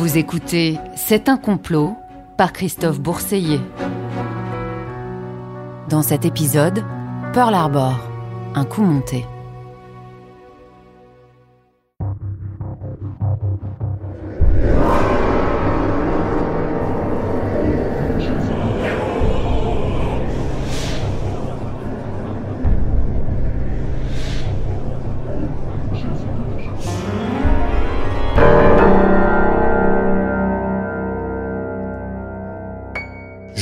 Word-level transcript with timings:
Vous 0.00 0.16
écoutez 0.16 0.78
C'est 0.96 1.28
un 1.28 1.36
complot 1.36 1.94
par 2.38 2.54
Christophe 2.54 2.98
Bourseiller. 2.98 3.60
Dans 5.90 6.00
cet 6.00 6.24
épisode, 6.24 6.82
Pearl 7.34 7.52
Harbor, 7.52 7.98
un 8.54 8.64
coup 8.64 8.80
monté. 8.80 9.26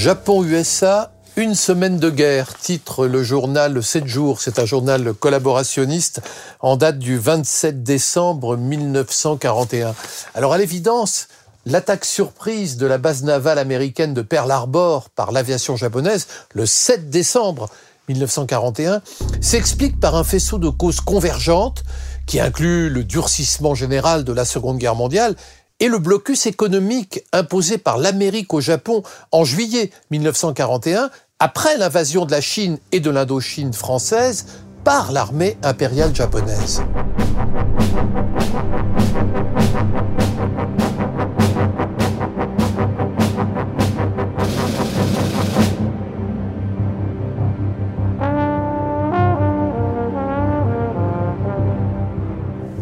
Japon-USA, 0.09 1.12
une 1.37 1.55
semaine 1.55 1.98
de 1.98 2.09
guerre, 2.09 2.57
titre 2.57 3.07
le 3.07 3.23
journal 3.23 3.83
7 3.83 4.07
jours. 4.07 4.41
C'est 4.41 4.59
un 4.59 4.65
journal 4.65 5.12
collaborationniste 5.12 6.23
en 6.61 6.79
date 6.79 6.98
du 6.98 7.19
27 7.19 7.83
décembre 7.83 8.57
1941. 8.57 9.95
Alors 10.34 10.55
à 10.55 10.57
l'évidence, 10.57 11.29
l'attaque 11.67 12.07
surprise 12.07 12.79
de 12.79 12.87
la 12.87 12.97
base 12.97 13.23
navale 13.23 13.59
américaine 13.59 14.15
de 14.15 14.23
Pearl 14.23 14.51
Harbor 14.51 15.11
par 15.11 15.31
l'aviation 15.31 15.77
japonaise 15.77 16.27
le 16.55 16.65
7 16.65 17.11
décembre 17.11 17.69
1941 18.09 19.03
s'explique 19.43 20.01
par 20.01 20.17
un 20.17 20.25
faisceau 20.25 20.59
de 20.59 20.70
causes 20.70 21.03
convergentes 21.03 21.83
qui 22.27 22.41
inclut 22.41 22.89
le 22.89 23.05
durcissement 23.05 23.75
général 23.75 24.25
de 24.25 24.33
la 24.33 24.47
Seconde 24.47 24.78
Guerre 24.78 24.95
mondiale 24.95 25.37
et 25.81 25.89
le 25.89 25.98
blocus 25.98 26.47
économique 26.47 27.25
imposé 27.33 27.79
par 27.79 27.98
l'Amérique 27.98 28.53
au 28.55 28.61
Japon 28.61 29.03
en 29.33 29.45
juillet 29.45 29.91
1941, 30.11 31.11
après 31.39 31.77
l'invasion 31.77 32.25
de 32.25 32.33
la 32.33 32.41
Chine 32.41 32.79
et 32.93 33.01
de 33.01 33.11
l'Indochine 33.11 33.73
française 33.73 34.47
par 34.84 35.12
l'armée 35.12 35.56
impériale 35.62 36.15
japonaise. 36.15 36.83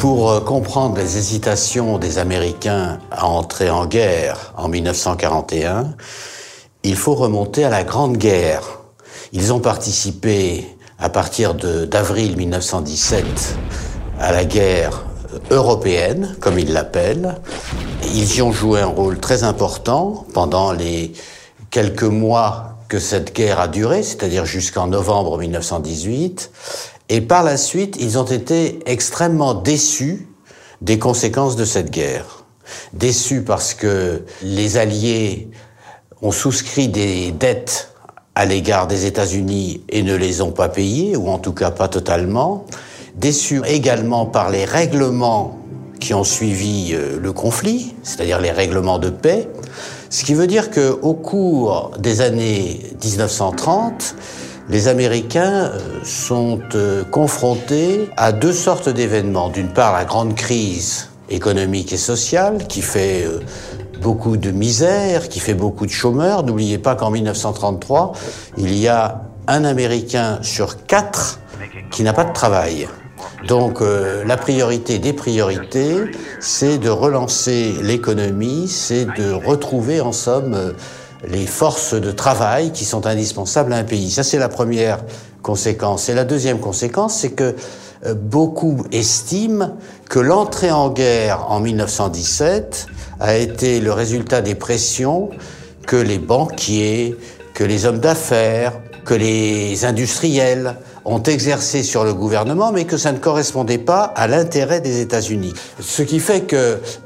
Pour 0.07 0.31
euh, 0.31 0.39
comprendre 0.39 0.99
les 0.99 1.19
hésitations 1.19 1.99
des 1.99 2.19
Américains 2.19 3.01
à 3.11 3.27
entrer 3.27 3.71
en 3.71 3.87
guerre 3.87 4.55
en 4.57 4.69
1941, 4.69 5.97
il 6.85 6.95
faut 6.95 7.17
remonter 7.17 7.65
à 7.65 7.71
la 7.71 7.83
Grande 7.83 8.17
Guerre. 8.17 8.63
Ils 9.33 9.53
ont 9.53 9.59
participé 9.59 10.65
à 11.01 11.09
partir 11.09 11.55
d'avril 11.55 12.37
1917 12.37 13.25
à 14.21 14.31
la 14.31 14.45
guerre 14.45 15.07
européenne, 15.51 16.37
comme 16.39 16.61
ils 16.61 16.73
l'appellent. 16.73 17.35
Ils 18.15 18.37
y 18.37 18.43
ont 18.43 18.53
joué 18.53 18.83
un 18.83 18.87
rôle 18.87 19.19
très 19.19 19.43
important 19.43 20.25
pendant 20.33 20.71
les 20.71 21.15
quelques 21.73 22.05
mois 22.05 22.77
que 22.89 23.01
cette 23.01 23.35
guerre 23.35 23.59
a 23.59 23.67
duré, 23.67 24.05
c'est-à-dire 24.05 24.47
jusqu'en 24.47 24.87
novembre 24.87 25.37
1918. 25.37 26.53
Et 27.09 27.21
par 27.21 27.45
la 27.45 27.57
suite, 27.57 27.97
ils 28.01 28.19
ont 28.19 28.25
été 28.25 28.81
extrêmement 28.87 29.55
déçus 29.55 30.29
des 30.83 30.99
conséquences 30.99 31.57
de 31.57 31.65
cette 31.65 31.91
guerre. 31.91 32.45
Déçus 32.93 33.43
parce 33.43 33.75
que 33.75 34.25
les 34.43 34.77
Alliés 34.77 35.49
ont 36.21 36.33
souscrit 36.33 36.89
des 36.89 37.31
dettes 37.31 37.93
à 38.35 38.45
l'égard 38.45 38.87
des 38.87 39.07
États-Unis 39.07 39.83
et 39.89 40.03
ne 40.03 40.15
les 40.15 40.43
ont 40.43 40.51
pas 40.51 40.69
payées, 40.69 41.17
ou 41.17 41.29
en 41.29 41.39
tout 41.39 41.53
cas 41.53 41.71
pas 41.71 41.89
totalement. 41.89 42.67
Déçus 43.15 43.63
également 43.67 44.27
par 44.27 44.51
les 44.51 44.65
règlements 44.65 45.59
qui 46.01 46.13
ont 46.13 46.25
suivi 46.25 46.91
euh, 46.93 47.19
le 47.19 47.33
conflit, 47.33 47.95
c'est-à-dire 48.03 48.41
les 48.41 48.51
règlements 48.51 48.99
de 48.99 49.09
paix. 49.09 49.49
Ce 50.11 50.25
qui 50.25 50.35
veut 50.35 50.47
dire 50.47 50.71
que 50.71 50.99
au 51.03 51.15
cours 51.15 51.93
des 51.99 52.21
années 52.21 52.81
1930, 53.03 54.15
les 54.69 54.89
Américains 54.89 55.71
euh, 55.73 55.79
sont 56.03 56.61
euh, 56.75 57.05
confrontés 57.05 58.09
à 58.17 58.33
deux 58.33 58.53
sortes 58.53 58.89
d'événements. 58.89 59.49
D'une 59.49 59.73
part, 59.73 59.93
la 59.93 60.05
grande 60.05 60.35
crise 60.35 61.11
économique 61.29 61.93
et 61.93 61.97
sociale 61.97 62.67
qui 62.69 62.83
fait 62.83 63.25
euh, 63.25 63.41
beaucoup 64.01 64.37
de 64.37 64.51
misère, 64.51 65.29
qui 65.29 65.41
fait 65.41 65.55
beaucoup 65.55 65.87
de 65.87 65.91
chômeurs. 65.91 66.43
N'oubliez 66.43 66.79
pas 66.79 66.97
qu'en 66.97 67.11
1933, 67.11 68.13
il 68.59 68.77
y 68.77 68.89
a 68.89 69.23
un 69.47 69.65
Américain 69.65 70.41
sur 70.43 70.85
quatre 70.87 71.41
qui 71.91 72.03
n'a 72.03 72.13
pas 72.13 72.25
de 72.25 72.33
travail. 72.33 72.89
Donc 73.47 73.81
la 73.81 74.37
priorité 74.37 74.99
des 74.99 75.13
priorités, 75.13 75.95
c'est 76.41 76.79
de 76.79 76.91
relancer 76.91 77.75
l'économie, 77.81 78.67
c'est 78.69 79.05
de 79.05 79.31
retrouver 79.33 80.01
en 80.01 80.13
somme 80.13 80.75
les 81.29 81.47
forces 81.47 81.95
de 81.95 82.11
travail 82.11 82.73
qui 82.73 82.85
sont 82.85 83.07
indispensables 83.07 83.73
à 83.73 83.77
un 83.77 83.85
pays. 83.85 84.11
Ça, 84.11 84.23
c'est 84.23 84.39
la 84.39 84.49
première 84.49 84.99
conséquence. 85.43 86.09
Et 86.09 86.15
la 86.15 86.25
deuxième 86.25 86.59
conséquence, 86.59 87.15
c'est 87.15 87.31
que 87.31 87.55
euh, 88.05 88.15
beaucoup 88.15 88.85
estiment 88.93 89.77
que 90.09 90.19
l'entrée 90.19 90.71
en 90.71 90.91
guerre 90.91 91.47
en 91.51 91.61
1917 91.61 92.87
a 93.21 93.37
été 93.37 93.81
le 93.81 93.93
résultat 93.93 94.41
des 94.41 94.55
pressions 94.55 95.31
que 95.87 95.97
les 95.97 96.19
banquiers, 96.19 97.17
que 97.55 97.65
les 97.65 97.87
hommes 97.87 98.01
d'affaires, 98.01 98.73
que 99.05 99.15
les 99.15 99.85
industriels 99.85 100.77
ont 101.05 101.23
exercé 101.23 101.85
sur 101.85 102.05
le 102.05 102.13
gouvernement, 102.13 102.73
mais 102.73 102.85
que 102.85 102.97
ça 102.97 103.13
ne 103.13 103.19
correspondait 103.19 103.79
pas 103.79 104.03
à 104.03 104.27
l'intérêt 104.27 104.81
des 104.81 105.01
États-Unis. 105.01 105.55
Ce 105.81 106.03
qui 106.03 106.19
fait 106.19 106.43
que 106.43 106.57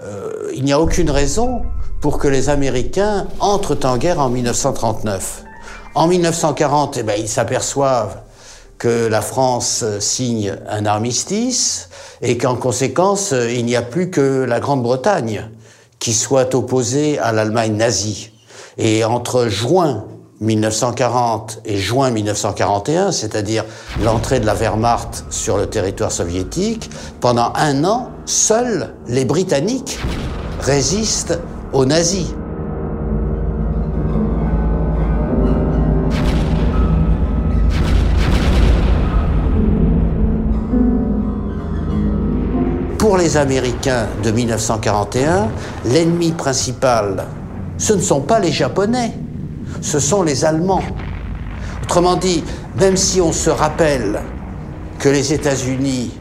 euh, 0.02 0.30
il 0.54 0.64
n'y 0.64 0.72
a 0.72 0.80
aucune 0.80 1.10
raison 1.10 1.62
pour 2.00 2.18
que 2.18 2.28
les 2.28 2.48
Américains 2.48 3.26
entrent 3.40 3.78
en 3.84 3.98
guerre 3.98 4.20
en 4.20 4.30
1939. 4.30 5.44
En 5.94 6.06
1940, 6.06 6.96
eh 6.98 7.02
ben, 7.02 7.16
ils 7.18 7.28
s'aperçoivent 7.28 8.22
que 8.78 9.06
la 9.08 9.20
France 9.20 9.84
signe 9.98 10.56
un 10.68 10.86
armistice 10.86 11.90
et 12.22 12.38
qu'en 12.38 12.56
conséquence, 12.56 13.32
il 13.32 13.66
n'y 13.66 13.76
a 13.76 13.82
plus 13.82 14.10
que 14.10 14.44
la 14.48 14.60
Grande-Bretagne 14.60 15.50
qui 15.98 16.14
soit 16.14 16.54
opposée 16.54 17.18
à 17.18 17.32
l'Allemagne 17.32 17.76
nazie. 17.76 18.32
Et 18.78 19.04
entre 19.04 19.48
juin 19.48 20.06
1940 20.40 21.60
et 21.66 21.76
juin 21.76 22.10
1941, 22.10 23.12
c'est-à-dire 23.12 23.66
l'entrée 24.02 24.40
de 24.40 24.46
la 24.46 24.54
Wehrmacht 24.54 25.26
sur 25.28 25.58
le 25.58 25.66
territoire 25.66 26.10
soviétique, 26.10 26.90
pendant 27.20 27.52
un 27.56 27.84
an, 27.84 28.08
seuls 28.24 28.94
les 29.06 29.26
Britanniques 29.26 29.98
résistent 30.60 31.38
aux 31.72 31.84
nazis. 31.84 32.34
Pour 42.98 43.16
les 43.16 43.36
Américains 43.36 44.06
de 44.22 44.30
1941, 44.30 45.48
l'ennemi 45.86 46.32
principal, 46.32 47.26
ce 47.78 47.94
ne 47.94 48.00
sont 48.00 48.20
pas 48.20 48.38
les 48.38 48.52
Japonais, 48.52 49.12
ce 49.80 49.98
sont 49.98 50.22
les 50.22 50.44
Allemands. 50.44 50.82
Autrement 51.82 52.16
dit, 52.16 52.44
même 52.78 52.96
si 52.96 53.20
on 53.20 53.32
se 53.32 53.50
rappelle 53.50 54.20
que 54.98 55.08
les 55.08 55.32
États-Unis 55.32 56.12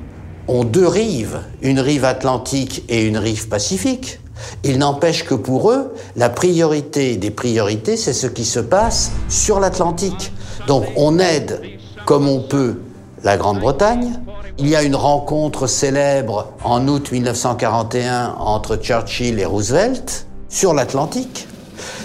ont 0.48 0.64
deux 0.64 0.88
rives, 0.88 1.42
une 1.62 1.80
rive 1.80 2.06
atlantique 2.06 2.86
et 2.90 3.06
une 3.06 3.18
rive 3.18 3.50
pacifique, 3.50 4.19
il 4.64 4.78
n'empêche 4.78 5.26
que 5.26 5.36
pour 5.36 5.72
eux, 5.72 5.94
la 6.16 6.30
priorité 6.30 7.18
des 7.18 7.32
priorités, 7.32 7.98
c'est 7.98 8.14
ce 8.14 8.28
qui 8.28 8.46
se 8.46 8.60
passe 8.60 9.12
sur 9.30 9.60
l'Atlantique. 9.60 10.32
Donc 10.68 10.86
on 10.96 11.20
aide 11.20 11.62
comme 12.06 12.28
on 12.28 12.42
peut 12.42 12.76
la 13.24 13.38
Grande-Bretagne. 13.38 14.20
Il 14.58 14.68
y 14.68 14.76
a 14.76 14.84
une 14.84 14.96
rencontre 14.96 15.68
célèbre 15.68 16.52
en 16.64 16.88
août 16.88 17.12
1941 17.12 18.36
entre 18.40 18.76
Churchill 18.76 19.40
et 19.40 19.46
Roosevelt 19.46 20.26
sur 20.50 20.74
l'Atlantique. 20.74 21.48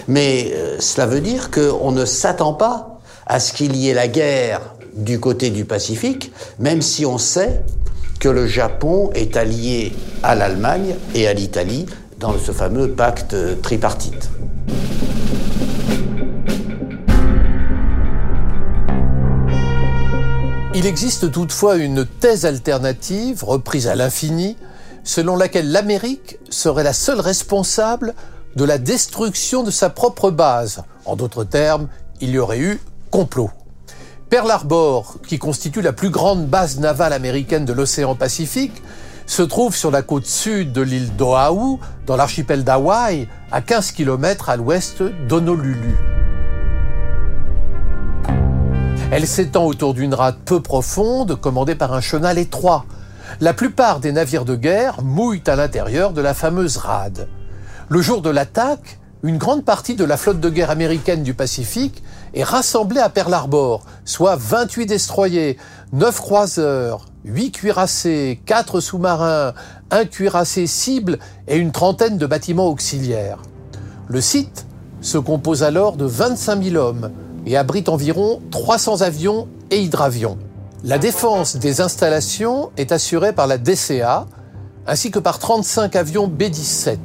Mais 0.07 0.53
euh, 0.55 0.77
cela 0.81 1.07
veut 1.07 1.21
dire 1.21 1.51
qu'on 1.51 1.93
ne 1.93 2.05
s'attend 2.05 2.53
pas 2.53 3.01
à 3.27 3.41
ce 3.41 3.53
qu'il 3.53 3.75
y 3.77 3.89
ait 3.89 3.95
la 3.95 4.09
guerre 4.09 4.61
du 4.95 5.19
côté 5.19 5.51
du 5.51 5.65
Pacifique, 5.65 6.33
même 6.59 6.83
si 6.83 7.05
on 7.05 7.19
sait 7.19 7.63
que 8.21 8.29
le 8.29 8.47
Japon 8.47 9.11
est 9.15 9.37
allié 9.37 9.93
à 10.23 10.35
l'Allemagne 10.35 10.95
et 11.15 11.27
à 11.27 11.35
l'Italie 11.35 11.87
dans 12.25 12.39
ce 12.39 12.53
fameux 12.53 12.91
pacte 12.91 13.37
tripartite. 13.61 14.31
Il 20.75 20.87
existe 20.87 21.31
toutefois 21.31 21.77
une 21.77 22.07
thèse 22.07 22.47
alternative, 22.47 23.45
reprise 23.45 23.89
à 23.89 23.95
l'infini, 23.95 24.57
selon 25.03 25.37
laquelle 25.37 25.71
l'Amérique 25.71 26.39
serait 26.49 26.83
la 26.83 26.95
seule 26.95 27.21
responsable 27.21 28.15
de 28.57 28.65
la 28.65 28.79
destruction 28.79 29.63
de 29.63 29.71
sa 29.71 29.91
propre 29.91 30.31
base. 30.31 30.83
En 31.05 31.17
d'autres 31.17 31.45
termes, 31.45 31.89
il 32.23 32.31
y 32.31 32.39
aurait 32.39 32.59
eu 32.59 32.81
complot. 33.11 33.51
Pearl 34.31 34.51
Harbor, 34.51 35.17
qui 35.29 35.39
constitue 35.39 35.83
la 35.83 35.93
plus 35.93 36.09
grande 36.09 36.47
base 36.47 36.81
navale 36.81 37.13
américaine 37.13 37.67
de 37.67 37.75
l'océan 37.75 38.15
Pacifique, 38.15 38.83
se 39.27 39.43
trouve 39.43 39.75
sur 39.75 39.91
la 39.91 40.03
côte 40.03 40.27
sud 40.27 40.73
de 40.73 40.83
l'île 40.83 41.15
d'Oahu, 41.17 41.79
dans 42.07 42.17
l'archipel 42.17 42.65
d'Hawaï, 42.65 43.29
à 43.51 43.61
15 43.61 43.93
km 43.93 44.51
à 44.51 44.57
l'ouest 44.57 45.03
d'Honolulu. 45.29 45.97
Elle 49.11 49.27
s'étend 49.27 49.65
autour 49.65 49.95
d'une 49.95 50.15
rade 50.15 50.39
peu 50.45 50.61
profonde, 50.61 51.41
commandée 51.41 51.75
par 51.75 51.93
un 51.93 52.01
chenal 52.01 52.39
étroit. 52.39 52.85
La 53.41 53.55
plupart 53.55 54.01
des 54.01 54.13
navires 54.13 54.45
de 54.45 54.57
guerre 54.57 55.03
mouillent 55.03 55.43
à 55.47 55.57
l'intérieur 55.57 56.13
de 56.13 56.21
la 56.21 56.35
fameuse 56.35 56.77
rade. 56.79 57.29
Le 57.89 58.01
jour 58.01 58.23
de 58.23 58.31
l'attaque, 58.31 58.99
une 59.23 59.39
grande 59.39 59.65
partie 59.65 59.95
de 59.95 60.05
la 60.05 60.17
flotte 60.17 60.41
de 60.41 60.51
guerre 60.51 60.71
américaine 60.71 61.23
du 61.23 61.33
Pacifique 61.33 62.03
est 62.35 62.45
rassemblée 62.45 63.01
à 63.01 63.09
Pearl 63.09 63.33
Harbor, 63.33 63.83
soit 64.05 64.37
28 64.37 64.87
destroyers, 64.87 65.57
9 65.93 66.21
croiseurs, 66.21 67.07
8 67.25 67.53
cuirassés, 67.53 68.41
4 68.45 68.81
sous-marins, 68.81 69.55
un 69.91 70.05
cuirassé 70.05 70.67
cible 70.67 71.19
et 71.49 71.57
une 71.57 71.73
trentaine 71.73 72.19
de 72.19 72.27
bâtiments 72.27 72.67
auxiliaires. 72.67 73.39
Le 74.09 74.21
site 74.21 74.67
se 75.01 75.19
compose 75.19 75.63
alors 75.63 75.97
de 75.97 76.05
25 76.05 76.63
000 76.63 76.77
hommes 76.77 77.11
et 77.47 77.57
abrite 77.57 77.89
environ 77.89 78.43
300 78.51 79.03
avions 79.03 79.49
et 79.71 79.81
hydravions. 79.81 80.39
La 80.83 80.99
défense 80.99 81.57
des 81.57 81.81
installations 81.81 82.71
est 82.77 82.93
assurée 82.93 83.33
par 83.33 83.47
la 83.47 83.59
DCA 83.59 84.27
ainsi 84.87 85.11
que 85.11 85.19
par 85.19 85.39
35 85.39 85.97
avions 85.97 86.29
B-17. 86.29 86.99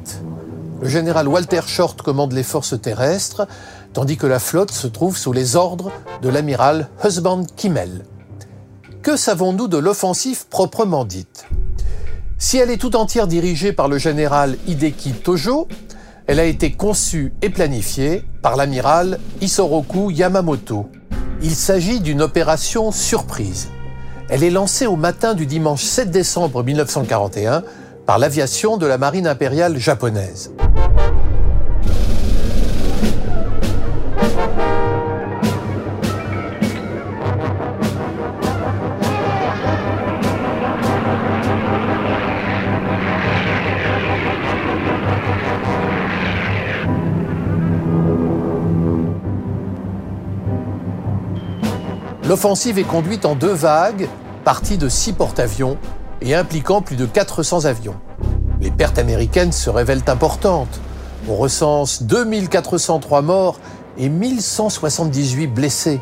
Le 0.81 0.87
général 0.87 1.27
Walter 1.27 1.61
Short 1.65 2.01
commande 2.01 2.33
les 2.33 2.43
forces 2.43 2.79
terrestres, 2.81 3.47
tandis 3.93 4.17
que 4.17 4.27
la 4.27 4.39
flotte 4.39 4.71
se 4.71 4.87
trouve 4.87 5.17
sous 5.17 5.33
les 5.33 5.55
ordres 5.55 5.91
de 6.21 6.29
l'amiral 6.29 6.89
Husband 7.03 7.43
Kimmel. 7.55 8.05
Que 9.01 9.15
savons-nous 9.15 9.67
de 9.67 9.77
l'offensive 9.77 10.45
proprement 10.47 11.05
dite? 11.05 11.45
Si 12.37 12.57
elle 12.57 12.69
est 12.69 12.77
tout 12.77 12.95
entière 12.95 13.27
dirigée 13.27 13.73
par 13.73 13.87
le 13.87 13.97
général 13.97 14.57
Hideki 14.67 15.13
Tojo, 15.13 15.67
elle 16.27 16.39
a 16.39 16.45
été 16.45 16.71
conçue 16.71 17.33
et 17.41 17.49
planifiée 17.49 18.23
par 18.41 18.55
l'amiral 18.55 19.19
Isoroku 19.41 20.11
Yamamoto. 20.11 20.89
Il 21.41 21.55
s'agit 21.55 22.01
d'une 22.01 22.21
opération 22.21 22.91
surprise. 22.91 23.69
Elle 24.29 24.43
est 24.43 24.51
lancée 24.51 24.85
au 24.85 24.95
matin 24.95 25.33
du 25.33 25.45
dimanche 25.45 25.83
7 25.83 26.11
décembre 26.11 26.63
1941 26.63 27.63
par 28.05 28.19
l'aviation 28.19 28.77
de 28.77 28.85
la 28.85 28.97
marine 28.97 29.25
impériale 29.25 29.77
japonaise. 29.77 30.51
L'offensive 52.29 52.77
est 52.77 52.83
conduite 52.83 53.25
en 53.25 53.33
deux 53.33 53.51
vagues, 53.51 54.07
partie 54.45 54.77
de 54.77 54.87
six 54.87 55.13
porte-avions 55.13 55.79
et 56.21 56.35
impliquant 56.35 56.83
plus 56.83 56.95
de 56.95 57.07
400 57.07 57.65
avions. 57.65 57.95
Les 58.61 58.69
pertes 58.69 58.99
américaines 58.99 59.51
se 59.51 59.71
révèlent 59.71 60.03
importantes. 60.05 60.79
On 61.27 61.35
recense 61.35 62.03
2403 62.03 63.23
morts 63.23 63.59
et 63.97 64.09
1178 64.09 65.47
blessés. 65.47 66.01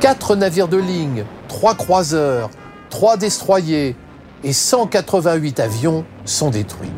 Quatre 0.00 0.34
navires 0.34 0.66
de 0.66 0.78
ligne, 0.78 1.24
trois 1.46 1.76
croiseurs, 1.76 2.50
trois 2.90 3.16
destroyers 3.16 3.94
et 4.42 4.52
188 4.52 5.60
avions 5.60 6.04
sont 6.24 6.50
détruits. 6.50 6.90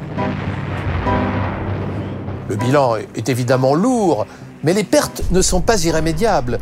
Le 2.48 2.56
bilan 2.56 2.96
est 2.96 3.28
évidemment 3.28 3.74
lourd, 3.74 4.26
mais 4.64 4.72
les 4.72 4.84
pertes 4.84 5.22
ne 5.30 5.42
sont 5.42 5.60
pas 5.60 5.84
irrémédiables. 5.84 6.58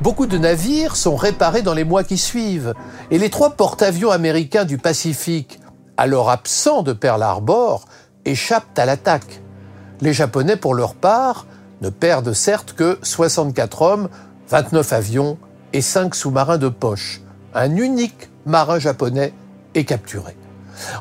Beaucoup 0.00 0.26
de 0.26 0.36
navires 0.36 0.96
sont 0.96 1.16
réparés 1.16 1.62
dans 1.62 1.74
les 1.74 1.84
mois 1.84 2.04
qui 2.04 2.18
suivent. 2.18 2.74
Et 3.10 3.18
les 3.18 3.30
trois 3.30 3.50
porte-avions 3.50 4.10
américains 4.10 4.64
du 4.64 4.78
Pacifique, 4.78 5.60
alors 5.96 6.30
absents 6.30 6.82
de 6.82 6.92
Pearl 6.92 7.22
Harbor, 7.22 7.84
échappent 8.24 8.78
à 8.78 8.84
l'attaque. 8.84 9.40
Les 10.00 10.12
Japonais, 10.12 10.56
pour 10.56 10.74
leur 10.74 10.94
part, 10.94 11.46
ne 11.82 11.88
perdent 11.88 12.32
certes 12.32 12.74
que 12.76 12.98
64 13.02 13.82
hommes, 13.82 14.08
29 14.48 14.92
avions 14.92 15.38
et 15.72 15.82
5 15.82 16.14
sous-marins 16.14 16.58
de 16.58 16.68
poche. 16.68 17.20
Un 17.54 17.76
unique 17.76 18.28
marin 18.44 18.78
japonais 18.78 19.32
est 19.74 19.84
capturé. 19.84 20.36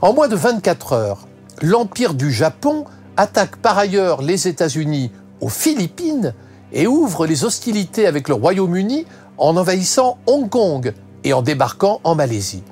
En 0.01 0.13
moins 0.13 0.27
de 0.27 0.35
24 0.35 0.93
heures, 0.93 1.27
l'Empire 1.61 2.13
du 2.13 2.31
Japon 2.31 2.85
attaque 3.17 3.57
par 3.57 3.77
ailleurs 3.77 4.21
les 4.21 4.47
États-Unis 4.47 5.11
aux 5.41 5.49
Philippines 5.49 6.33
et 6.71 6.87
ouvre 6.87 7.25
les 7.25 7.43
hostilités 7.43 8.07
avec 8.07 8.29
le 8.29 8.35
Royaume-Uni 8.35 9.05
en 9.37 9.57
envahissant 9.57 10.17
Hong 10.27 10.49
Kong 10.49 10.93
et 11.23 11.33
en 11.33 11.41
débarquant 11.41 11.99
en 12.03 12.15
Malaisie. 12.15 12.63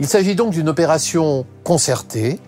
Il 0.00 0.08
s'agit 0.08 0.34
donc 0.34 0.50
d'une 0.50 0.68
opération 0.68 1.46
concertée 1.64 2.40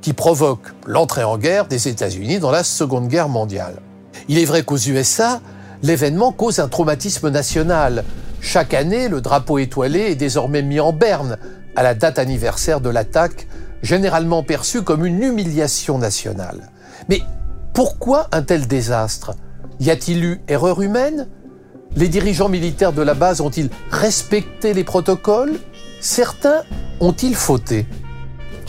qui 0.00 0.12
provoque 0.12 0.72
l'entrée 0.86 1.24
en 1.24 1.38
guerre 1.38 1.66
des 1.66 1.88
États-Unis 1.88 2.38
dans 2.38 2.50
la 2.50 2.62
Seconde 2.62 3.08
Guerre 3.08 3.28
mondiale. 3.28 3.80
Il 4.28 4.38
est 4.38 4.44
vrai 4.44 4.62
qu'aux 4.62 4.78
USA, 4.78 5.40
l'événement 5.82 6.32
cause 6.32 6.58
un 6.58 6.68
traumatisme 6.68 7.30
national. 7.30 8.04
Chaque 8.40 8.74
année, 8.74 9.08
le 9.08 9.20
drapeau 9.20 9.58
étoilé 9.58 10.10
est 10.10 10.14
désormais 10.14 10.62
mis 10.62 10.80
en 10.80 10.92
berne 10.92 11.36
à 11.76 11.82
la 11.82 11.94
date 11.94 12.18
anniversaire 12.18 12.80
de 12.80 12.90
l'attaque, 12.90 13.46
généralement 13.82 14.42
perçue 14.42 14.82
comme 14.82 15.04
une 15.04 15.22
humiliation 15.22 15.98
nationale. 15.98 16.70
Mais 17.08 17.22
pourquoi 17.72 18.28
un 18.32 18.42
tel 18.42 18.66
désastre? 18.66 19.34
Y 19.78 19.90
a-t-il 19.90 20.24
eu 20.24 20.40
erreur 20.48 20.82
humaine? 20.82 21.28
Les 21.96 22.08
dirigeants 22.08 22.48
militaires 22.48 22.92
de 22.92 23.02
la 23.02 23.14
base 23.14 23.40
ont-ils 23.40 23.70
respecté 23.90 24.74
les 24.74 24.84
protocoles? 24.84 25.58
Certains 26.00 26.62
ont-ils 27.00 27.34
fauté? 27.34 27.86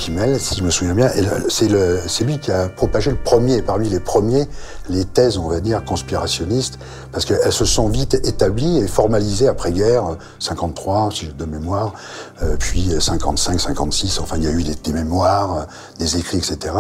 Kimmel, 0.02 0.40
si 0.40 0.56
je 0.56 0.64
me 0.64 0.72
souviens 0.72 0.96
bien, 0.96 1.12
c'est 1.48 2.24
lui 2.24 2.40
qui 2.40 2.52
a 2.52 2.70
propagé 2.70 3.12
le 3.12 3.18
premier, 3.18 3.62
parmi 3.62 3.88
les 3.88 4.00
premiers, 4.00 4.48
les 4.90 5.06
thèses, 5.06 5.38
on 5.38 5.48
va 5.48 5.60
dire, 5.60 5.86
conspirationnistes, 5.86 6.80
parce 7.12 7.24
qu'elles 7.24 7.52
se 7.52 7.66
sont 7.66 7.88
vite 7.88 8.16
établies 8.16 8.80
et 8.80 8.88
formalisées 8.88 9.48
après-guerre, 9.48 10.18
53, 10.40 11.10
si 11.14 11.28
de 11.28 11.46
mémoire, 11.46 11.94
euh, 12.42 12.56
puis 12.58 12.90
55, 13.00 13.60
56, 13.60 14.20
enfin 14.20 14.38
il 14.38 14.44
y 14.44 14.48
a 14.48 14.52
eu 14.52 14.64
des, 14.64 14.92
mémoires, 14.92 15.68
des 16.00 16.18
écrits, 16.18 16.40
etc., 16.40 16.74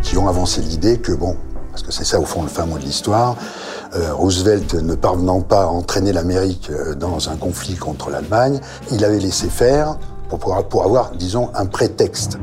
qui 0.00 0.16
ont 0.16 0.28
avancé 0.28 0.60
l'idée 0.60 0.98
que, 0.98 1.10
bon, 1.10 1.36
parce 1.72 1.82
que 1.82 1.90
c'est 1.90 2.04
ça 2.04 2.20
au 2.20 2.24
fond 2.24 2.42
le 2.42 2.48
fin 2.48 2.64
mot 2.64 2.78
de 2.78 2.84
l'histoire. 2.84 3.34
Euh, 3.96 4.14
Roosevelt, 4.14 4.74
ne 4.74 4.94
parvenant 4.94 5.40
pas 5.40 5.64
à 5.64 5.66
entraîner 5.66 6.12
l'Amérique 6.12 6.70
euh, 6.70 6.94
dans 6.94 7.28
un 7.28 7.36
conflit 7.36 7.74
contre 7.74 8.08
l'Allemagne, 8.10 8.60
il 8.92 9.04
avait 9.04 9.18
laissé 9.18 9.48
faire 9.48 9.96
pour, 10.38 10.84
avoir, 10.84 11.12
disons, 11.12 11.50
un 11.54 11.66
prétexte. 11.66 12.38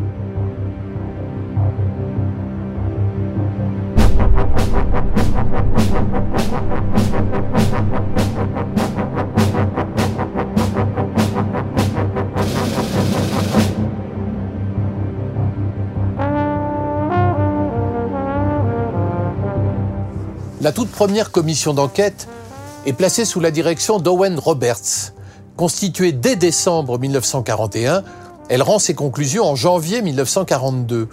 La 20.62 20.74
toute 20.74 20.92
première 20.92 21.32
commission 21.32 21.74
d'enquête 21.74 22.28
est 22.86 22.94
placée 22.94 23.26
sous 23.26 23.40
la 23.40 23.50
direction 23.50 23.98
d'Owen 23.98 24.38
Roberts. 24.38 25.14
Constituée 25.60 26.14
dès 26.14 26.38
décembre 26.38 26.98
1941, 26.98 28.06
elle 28.48 28.64
rend 28.64 28.80
ses 28.80 28.94
conclusions 28.94 29.44
en 29.44 29.58
janvier 29.58 30.02
1942. 30.02 31.10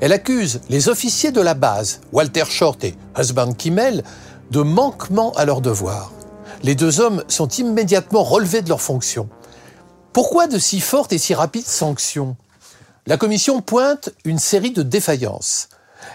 Elle 0.00 0.12
accuse 0.12 0.60
les 0.68 0.88
officiers 0.88 1.30
de 1.30 1.40
la 1.40 1.54
base, 1.54 2.00
Walter 2.12 2.46
Short 2.48 2.82
et 2.82 2.96
Husband 3.16 3.52
Kimmel, 3.52 4.02
de 4.50 4.60
manquement 4.60 5.30
à 5.34 5.44
leurs 5.44 5.60
devoirs. 5.60 6.10
Les 6.64 6.74
deux 6.74 6.98
hommes 6.98 7.22
sont 7.28 7.46
immédiatement 7.46 8.24
relevés 8.24 8.60
de 8.60 8.70
leurs 8.70 8.80
fonctions. 8.80 9.28
Pourquoi 10.12 10.48
de 10.48 10.58
si 10.58 10.80
fortes 10.80 11.12
et 11.12 11.18
si 11.18 11.32
rapides 11.32 11.68
sanctions? 11.68 12.34
La 13.06 13.16
commission 13.16 13.60
pointe 13.60 14.08
une 14.24 14.40
série 14.40 14.72
de 14.72 14.82
défaillances. 14.82 15.68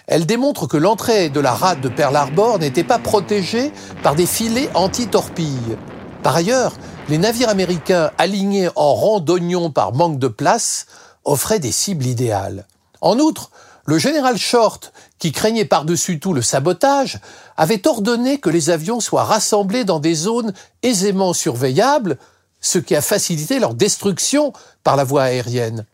Elle 0.07 0.25
démontre 0.25 0.67
que 0.67 0.75
l'entrée 0.75 1.29
de 1.29 1.39
la 1.39 1.53
rade 1.53 1.79
de 1.79 1.87
Pearl 1.87 2.17
Harbor 2.17 2.59
n'était 2.59 2.83
pas 2.83 2.99
protégée 2.99 3.71
par 4.03 4.15
des 4.15 4.25
filets 4.25 4.69
anti-torpilles. 4.73 5.77
Par 6.21 6.35
ailleurs, 6.35 6.73
les 7.11 7.17
navires 7.17 7.49
américains 7.49 8.09
alignés 8.17 8.69
en 8.77 8.95
rang 8.95 9.19
d'oignons 9.19 9.69
par 9.69 9.91
manque 9.91 10.17
de 10.17 10.29
place 10.29 10.85
offraient 11.25 11.59
des 11.59 11.73
cibles 11.73 12.05
idéales. 12.05 12.65
En 13.01 13.19
outre, 13.19 13.51
le 13.83 13.97
général 13.97 14.37
Short, 14.37 14.93
qui 15.19 15.33
craignait 15.33 15.65
par-dessus 15.65 16.21
tout 16.21 16.31
le 16.33 16.41
sabotage, 16.41 17.19
avait 17.57 17.85
ordonné 17.85 18.39
que 18.39 18.49
les 18.49 18.69
avions 18.69 19.01
soient 19.01 19.25
rassemblés 19.25 19.83
dans 19.83 19.99
des 19.99 20.13
zones 20.13 20.53
aisément 20.83 21.33
surveillables, 21.33 22.17
ce 22.61 22.79
qui 22.79 22.95
a 22.95 23.01
facilité 23.01 23.59
leur 23.59 23.73
destruction 23.73 24.53
par 24.85 24.95
la 24.95 25.03
voie 25.03 25.23
aérienne. 25.23 25.85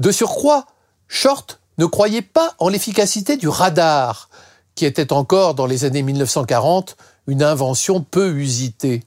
De 0.00 0.10
surcroît, 0.10 0.66
Short 1.06 1.60
ne 1.78 1.86
croyait 1.86 2.20
pas 2.20 2.54
en 2.58 2.68
l'efficacité 2.68 3.36
du 3.36 3.46
radar, 3.46 4.28
qui 4.74 4.86
était 4.86 5.12
encore 5.12 5.54
dans 5.54 5.66
les 5.66 5.84
années 5.84 6.02
1940 6.02 6.96
une 7.28 7.44
invention 7.44 8.02
peu 8.02 8.32
usitée. 8.32 9.04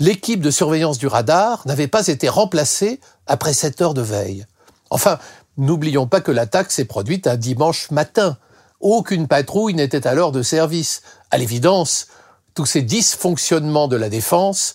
L'équipe 0.00 0.40
de 0.40 0.50
surveillance 0.50 0.98
du 0.98 1.06
radar 1.06 1.62
n'avait 1.66 1.88
pas 1.88 2.06
été 2.06 2.28
remplacée 2.28 3.00
après 3.26 3.52
sept 3.52 3.80
heures 3.80 3.94
de 3.94 4.02
veille. 4.02 4.46
Enfin, 4.90 5.18
n'oublions 5.56 6.06
pas 6.06 6.20
que 6.20 6.32
l'attaque 6.32 6.70
s'est 6.70 6.84
produite 6.84 7.26
un 7.26 7.36
dimanche 7.36 7.90
matin. 7.90 8.38
Aucune 8.80 9.28
patrouille 9.28 9.74
n'était 9.74 10.06
alors 10.06 10.32
de 10.32 10.42
service. 10.42 11.02
À 11.30 11.38
l'évidence, 11.38 12.08
tous 12.54 12.66
ces 12.66 12.82
dysfonctionnements 12.82 13.88
de 13.88 13.96
la 13.96 14.08
défense 14.08 14.74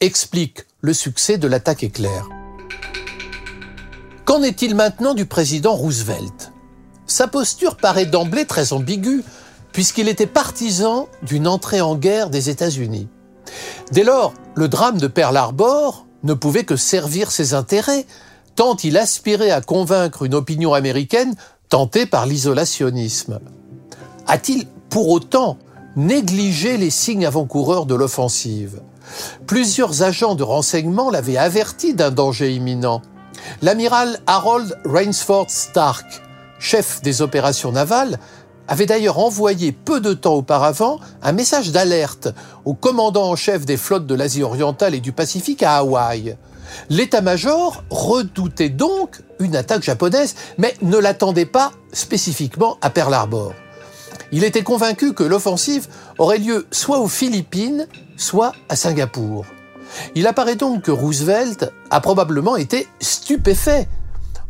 expliquent 0.00 0.66
le 0.80 0.94
succès 0.94 1.38
de 1.38 1.46
l'attaque 1.46 1.82
éclair. 1.82 2.28
Qu'en 4.24 4.42
est-il 4.42 4.74
maintenant 4.74 5.14
du 5.14 5.26
président 5.26 5.74
Roosevelt? 5.74 6.52
Sa 7.06 7.26
posture 7.26 7.76
paraît 7.76 8.06
d'emblée 8.06 8.46
très 8.46 8.72
ambiguë, 8.72 9.24
puisqu'il 9.72 10.08
était 10.08 10.26
partisan 10.26 11.08
d'une 11.22 11.48
entrée 11.48 11.80
en 11.80 11.96
guerre 11.96 12.30
des 12.30 12.50
États-Unis. 12.50 13.08
Dès 13.92 14.04
lors, 14.04 14.34
le 14.54 14.68
drame 14.68 14.98
de 14.98 15.06
Pearl 15.06 15.36
Harbor 15.36 16.06
ne 16.22 16.34
pouvait 16.34 16.64
que 16.64 16.76
servir 16.76 17.30
ses 17.30 17.54
intérêts, 17.54 18.06
tant 18.56 18.76
il 18.76 18.96
aspirait 18.96 19.50
à 19.50 19.60
convaincre 19.60 20.24
une 20.24 20.34
opinion 20.34 20.74
américaine 20.74 21.34
tentée 21.68 22.06
par 22.06 22.26
l'isolationnisme. 22.26 23.40
A-t-il 24.26 24.66
pour 24.90 25.08
autant 25.08 25.56
négligé 25.96 26.76
les 26.76 26.90
signes 26.90 27.26
avant-coureurs 27.26 27.86
de 27.86 27.94
l'offensive? 27.94 28.80
Plusieurs 29.46 30.02
agents 30.02 30.34
de 30.34 30.42
renseignement 30.42 31.10
l'avaient 31.10 31.36
averti 31.36 31.94
d'un 31.94 32.10
danger 32.10 32.54
imminent. 32.54 33.02
L'amiral 33.62 34.18
Harold 34.26 34.78
Rainsford 34.84 35.46
Stark, 35.48 36.22
chef 36.58 37.00
des 37.02 37.22
opérations 37.22 37.72
navales, 37.72 38.18
avait 38.70 38.86
d'ailleurs 38.86 39.18
envoyé 39.18 39.72
peu 39.72 40.00
de 40.00 40.14
temps 40.14 40.34
auparavant 40.34 41.00
un 41.22 41.32
message 41.32 41.72
d'alerte 41.72 42.28
au 42.64 42.72
commandant 42.72 43.28
en 43.28 43.34
chef 43.34 43.66
des 43.66 43.76
flottes 43.76 44.06
de 44.06 44.14
l'Asie 44.14 44.44
orientale 44.44 44.94
et 44.94 45.00
du 45.00 45.10
Pacifique 45.10 45.64
à 45.64 45.78
Hawaï. 45.78 46.36
L'état-major 46.88 47.82
redoutait 47.90 48.68
donc 48.68 49.22
une 49.40 49.56
attaque 49.56 49.82
japonaise, 49.82 50.36
mais 50.56 50.76
ne 50.82 50.98
l'attendait 50.98 51.46
pas 51.46 51.72
spécifiquement 51.92 52.78
à 52.80 52.90
Pearl 52.90 53.12
Harbor. 53.12 53.54
Il 54.30 54.44
était 54.44 54.62
convaincu 54.62 55.14
que 55.14 55.24
l'offensive 55.24 55.88
aurait 56.18 56.38
lieu 56.38 56.68
soit 56.70 57.00
aux 57.00 57.08
Philippines, 57.08 57.88
soit 58.16 58.52
à 58.68 58.76
Singapour. 58.76 59.46
Il 60.14 60.28
apparaît 60.28 60.54
donc 60.54 60.82
que 60.82 60.92
Roosevelt 60.92 61.72
a 61.90 62.00
probablement 62.00 62.54
été 62.54 62.86
stupéfait. 63.00 63.88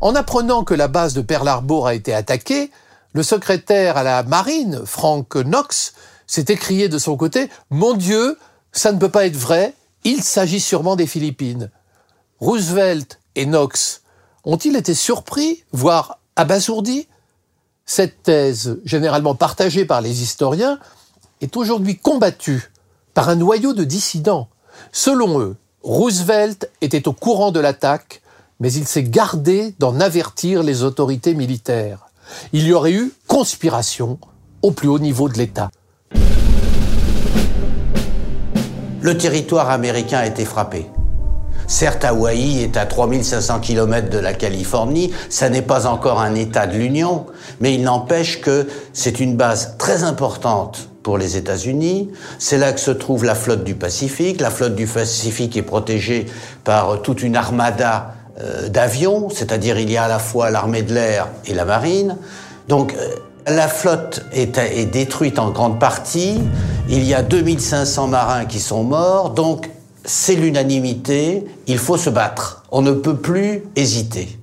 En 0.02 0.14
apprenant 0.14 0.62
que 0.62 0.74
la 0.74 0.88
base 0.88 1.14
de 1.14 1.22
Pearl 1.22 1.48
Harbor 1.48 1.86
a 1.86 1.94
été 1.94 2.12
attaquée, 2.12 2.70
le 3.12 3.22
secrétaire 3.22 3.96
à 3.96 4.02
la 4.02 4.22
marine, 4.22 4.82
Frank 4.84 5.36
Knox, 5.36 5.94
s'est 6.26 6.46
écrié 6.48 6.88
de 6.88 6.98
son 6.98 7.16
côté 7.16 7.50
Mon 7.70 7.94
Dieu, 7.94 8.38
ça 8.72 8.92
ne 8.92 8.98
peut 8.98 9.08
pas 9.08 9.26
être 9.26 9.36
vrai, 9.36 9.74
il 10.04 10.22
s'agit 10.22 10.60
sûrement 10.60 10.96
des 10.96 11.06
Philippines. 11.06 11.70
Roosevelt 12.38 13.18
et 13.34 13.46
Knox 13.46 14.02
ont-ils 14.44 14.76
été 14.76 14.94
surpris, 14.94 15.64
voire 15.72 16.18
abasourdis? 16.36 17.08
Cette 17.84 18.22
thèse, 18.22 18.78
généralement 18.84 19.34
partagée 19.34 19.84
par 19.84 20.00
les 20.00 20.22
historiens, 20.22 20.78
est 21.40 21.56
aujourd'hui 21.56 21.98
combattue 21.98 22.70
par 23.14 23.28
un 23.28 23.36
noyau 23.36 23.72
de 23.72 23.84
dissidents. 23.84 24.48
Selon 24.92 25.40
eux, 25.40 25.56
Roosevelt 25.82 26.70
était 26.80 27.08
au 27.08 27.12
courant 27.12 27.50
de 27.50 27.60
l'attaque, 27.60 28.22
mais 28.60 28.72
il 28.72 28.86
s'est 28.86 29.02
gardé 29.02 29.74
d'en 29.78 29.98
avertir 30.00 30.62
les 30.62 30.82
autorités 30.82 31.34
militaires. 31.34 32.09
Il 32.52 32.66
y 32.66 32.72
aurait 32.72 32.92
eu 32.92 33.12
conspiration 33.26 34.18
au 34.62 34.70
plus 34.70 34.88
haut 34.88 34.98
niveau 34.98 35.28
de 35.28 35.38
l'État. 35.38 35.70
Le 39.02 39.16
territoire 39.16 39.70
américain 39.70 40.18
a 40.18 40.26
été 40.26 40.44
frappé. 40.44 40.86
Certes, 41.66 42.04
Hawaï 42.04 42.62
est 42.62 42.76
à 42.76 42.84
3500 42.84 43.60
km 43.60 44.10
de 44.10 44.18
la 44.18 44.34
Californie, 44.34 45.12
ça 45.28 45.48
n'est 45.48 45.62
pas 45.62 45.86
encore 45.86 46.20
un 46.20 46.34
État 46.34 46.66
de 46.66 46.76
l'Union, 46.76 47.26
mais 47.60 47.74
il 47.74 47.82
n'empêche 47.82 48.40
que 48.40 48.66
c'est 48.92 49.20
une 49.20 49.36
base 49.36 49.76
très 49.78 50.02
importante 50.02 50.88
pour 51.02 51.16
les 51.16 51.36
États-Unis. 51.36 52.10
C'est 52.38 52.58
là 52.58 52.72
que 52.72 52.80
se 52.80 52.90
trouve 52.90 53.24
la 53.24 53.34
flotte 53.34 53.64
du 53.64 53.74
Pacifique. 53.74 54.40
La 54.40 54.50
flotte 54.50 54.74
du 54.74 54.86
Pacifique 54.86 55.56
est 55.56 55.62
protégée 55.62 56.26
par 56.64 57.02
toute 57.02 57.22
une 57.22 57.36
armada 57.36 58.14
d'avions, 58.68 59.28
c'est-à-dire 59.30 59.78
il 59.78 59.90
y 59.90 59.96
a 59.96 60.04
à 60.04 60.08
la 60.08 60.18
fois 60.18 60.50
l'armée 60.50 60.82
de 60.82 60.94
l'air 60.94 61.28
et 61.46 61.54
la 61.54 61.64
marine. 61.64 62.16
Donc 62.68 62.94
euh, 62.94 63.16
la 63.46 63.68
flotte 63.68 64.24
est, 64.32 64.58
est, 64.58 64.86
détruite 64.86 65.38
en 65.38 65.50
grande 65.50 65.78
partie. 65.78 66.40
Il 66.88 67.04
y 67.04 67.14
a 67.14 67.22
2500 67.22 68.08
marins 68.08 68.44
qui 68.44 68.60
sont 68.60 68.84
morts. 68.84 69.30
Donc 69.30 69.70
c'est 70.04 70.34
l'unanimité. 70.34 71.44
Il 71.66 71.78
faut 71.78 71.96
se 71.96 72.10
battre. 72.10 72.64
On 72.70 72.82
ne 72.82 72.92
peut 72.92 73.16
plus 73.16 73.64
hésiter. 73.76 74.38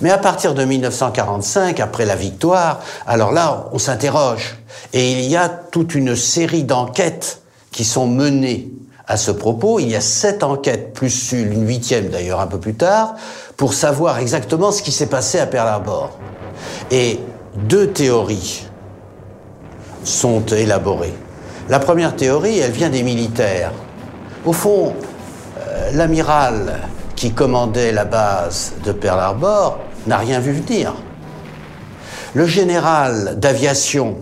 Mais 0.00 0.10
à 0.10 0.18
partir 0.18 0.54
de 0.54 0.64
1945, 0.64 1.80
après 1.80 2.04
la 2.04 2.16
victoire, 2.16 2.80
alors 3.06 3.32
là, 3.32 3.66
on 3.72 3.78
s'interroge. 3.78 4.56
Et 4.92 5.12
il 5.12 5.30
y 5.30 5.36
a 5.36 5.48
toute 5.48 5.94
une 5.94 6.16
série 6.16 6.64
d'enquêtes 6.64 7.42
qui 7.70 7.84
sont 7.84 8.06
menées 8.06 8.70
à 9.08 9.16
ce 9.16 9.30
propos. 9.30 9.80
Il 9.80 9.88
y 9.88 9.96
a 9.96 10.00
sept 10.00 10.42
enquêtes, 10.42 10.92
plus 10.92 11.32
une 11.32 11.66
huitième 11.66 12.08
d'ailleurs 12.08 12.40
un 12.40 12.46
peu 12.46 12.58
plus 12.58 12.74
tard, 12.74 13.14
pour 13.56 13.74
savoir 13.74 14.18
exactement 14.18 14.70
ce 14.70 14.82
qui 14.82 14.92
s'est 14.92 15.06
passé 15.06 15.40
à 15.40 15.46
Pearl 15.46 15.66
Harbor. 15.66 16.10
Et 16.90 17.18
deux 17.56 17.88
théories 17.88 18.66
sont 20.04 20.44
élaborées. 20.46 21.14
La 21.68 21.78
première 21.78 22.14
théorie, 22.14 22.58
elle 22.58 22.70
vient 22.70 22.90
des 22.90 23.02
militaires. 23.02 23.72
Au 24.44 24.52
fond, 24.52 24.94
euh, 25.58 25.90
l'amiral 25.92 26.78
qui 27.16 27.32
commandait 27.32 27.92
la 27.92 28.04
base 28.04 28.74
de 28.84 28.92
Pearl 28.92 29.18
Harbor 29.18 29.80
n'a 30.06 30.18
rien 30.18 30.38
vu 30.38 30.52
venir. 30.52 30.94
Le 32.34 32.46
général 32.46 33.38
d'aviation 33.38 34.16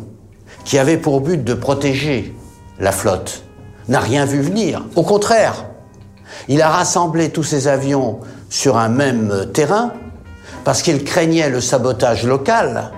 qui 0.64 0.78
avait 0.78 0.96
pour 0.96 1.20
but 1.20 1.42
de 1.42 1.54
protéger 1.54 2.34
la 2.80 2.92
flotte 2.92 3.45
n'a 3.88 4.00
rien 4.00 4.24
vu 4.24 4.40
venir. 4.40 4.84
Au 4.96 5.02
contraire, 5.02 5.66
il 6.48 6.62
a 6.62 6.68
rassemblé 6.68 7.30
tous 7.30 7.42
ses 7.42 7.68
avions 7.68 8.20
sur 8.48 8.76
un 8.76 8.88
même 8.88 9.46
terrain 9.52 9.92
parce 10.64 10.82
qu'il 10.82 11.04
craignait 11.04 11.48
le 11.48 11.60
sabotage 11.60 12.24
local, 12.24 12.90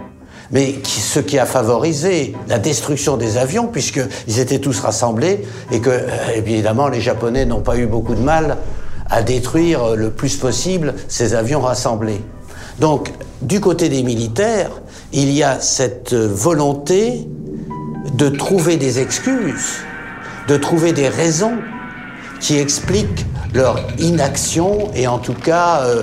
mais 0.51 0.77
ce 0.85 1.21
qui 1.21 1.39
a 1.39 1.45
favorisé 1.45 2.35
la 2.49 2.59
destruction 2.59 3.17
des 3.17 3.37
avions 3.37 3.67
puisqu'ils 3.67 4.39
étaient 4.39 4.59
tous 4.59 4.81
rassemblés 4.81 5.47
et 5.71 5.81
que, 5.81 5.91
euh, 5.91 6.09
évidemment, 6.35 6.89
les 6.89 7.01
Japonais 7.01 7.45
n'ont 7.45 7.61
pas 7.61 7.77
eu 7.77 7.87
beaucoup 7.87 8.15
de 8.15 8.23
mal 8.23 8.57
à 9.11 9.23
détruire 9.23 9.95
le 9.97 10.11
plus 10.11 10.37
possible 10.37 10.95
ces 11.09 11.35
avions 11.35 11.61
rassemblés. 11.61 12.21
Donc, 12.81 13.13
du 13.43 13.61
côté 13.61 13.89
des 13.89 14.03
militaires, 14.03 14.71
il 15.13 15.31
y 15.31 15.43
a 15.43 15.61
cette 15.61 16.15
volonté 16.15 17.27
de 18.15 18.29
trouver 18.29 18.77
des 18.77 19.01
excuses 19.01 19.79
de 20.49 20.57
trouver 20.57 20.93
des 20.93 21.09
raisons 21.09 21.59
qui 22.41 22.59
expliquent 22.59 23.27
leur 23.55 23.81
inaction 23.99 24.91
et 24.95 25.07
en 25.07 25.19
tout 25.19 25.35
cas 25.35 25.83
euh, 25.83 26.03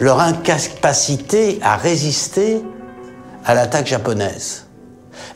leur 0.00 0.20
incapacité 0.20 1.58
à 1.62 1.76
résister 1.76 2.62
à 3.44 3.54
l'attaque 3.54 3.86
japonaise. 3.86 4.66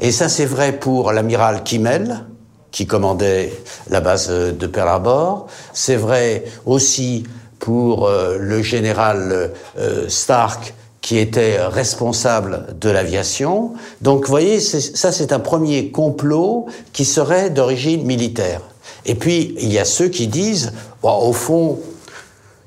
Et 0.00 0.10
ça 0.10 0.28
c'est 0.28 0.46
vrai 0.46 0.72
pour 0.72 1.12
l'amiral 1.12 1.62
Kimmel, 1.62 2.24
qui 2.70 2.86
commandait 2.86 3.52
la 3.88 4.00
base 4.00 4.28
de 4.28 4.66
Pearl 4.66 4.88
Harbor, 4.88 5.46
c'est 5.72 5.96
vrai 5.96 6.44
aussi 6.66 7.24
pour 7.60 8.06
euh, 8.06 8.36
le 8.38 8.62
général 8.62 9.52
euh, 9.78 10.08
Stark, 10.08 10.74
qui 11.04 11.18
était 11.18 11.60
responsable 11.60 12.64
de 12.80 12.88
l'aviation. 12.88 13.74
Donc, 14.00 14.24
vous 14.24 14.30
voyez, 14.30 14.58
ça, 14.58 15.12
c'est 15.12 15.34
un 15.34 15.38
premier 15.38 15.90
complot 15.90 16.64
qui 16.94 17.04
serait 17.04 17.50
d'origine 17.50 18.06
militaire. 18.06 18.62
Et 19.04 19.14
puis, 19.14 19.54
il 19.60 19.70
y 19.70 19.78
a 19.78 19.84
ceux 19.84 20.08
qui 20.08 20.28
disent, 20.28 20.72
au 21.02 21.34
fond, 21.34 21.78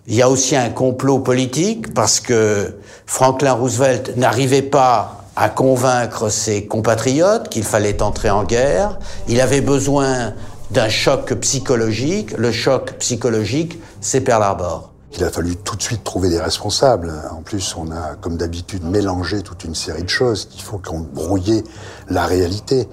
il 0.06 0.14
y 0.14 0.22
a 0.22 0.30
aussi 0.30 0.56
un 0.56 0.70
complot 0.70 1.18
politique 1.18 1.96
parce 1.96 2.20
que 2.20 2.76
Franklin 3.08 3.54
Roosevelt 3.54 4.16
n'arrivait 4.18 4.62
pas 4.62 5.24
à 5.36 5.50
convaincre 5.50 6.30
ses 6.30 6.68
compatriotes 6.68 7.50
qu'il 7.50 7.64
fallait 7.64 8.04
entrer 8.04 8.30
en 8.30 8.44
guerre. 8.44 9.00
Il 9.28 9.42
avait 9.42 9.62
besoin 9.62 10.36
d'un 10.70 10.90
choc 10.90 11.34
psychologique. 11.40 12.38
Le 12.38 12.52
choc 12.52 12.94
psychologique, 13.00 13.80
c'est 14.00 14.22
Pearl 14.22 14.44
Harbor. 14.44 14.92
Il 15.18 15.24
a 15.24 15.32
fallu 15.32 15.56
tout 15.56 15.76
de 15.76 15.82
suite 15.82 16.04
trouver 16.04 16.30
des 16.30 16.40
responsables. 16.40 17.12
En 17.32 17.42
plus, 17.42 17.76
on 17.76 17.90
a, 17.90 18.14
comme 18.22 18.38
d'habitude, 18.38 18.84
mélangé 18.84 19.42
toute 19.42 19.64
une 19.64 19.74
série 19.74 20.04
de 20.04 20.10
choses 20.10 20.46
qui 20.46 20.62
font 20.62 20.78
qu'on 20.78 21.00
brouillait 21.00 21.64
la 22.08 22.28
réalité. 22.28 22.88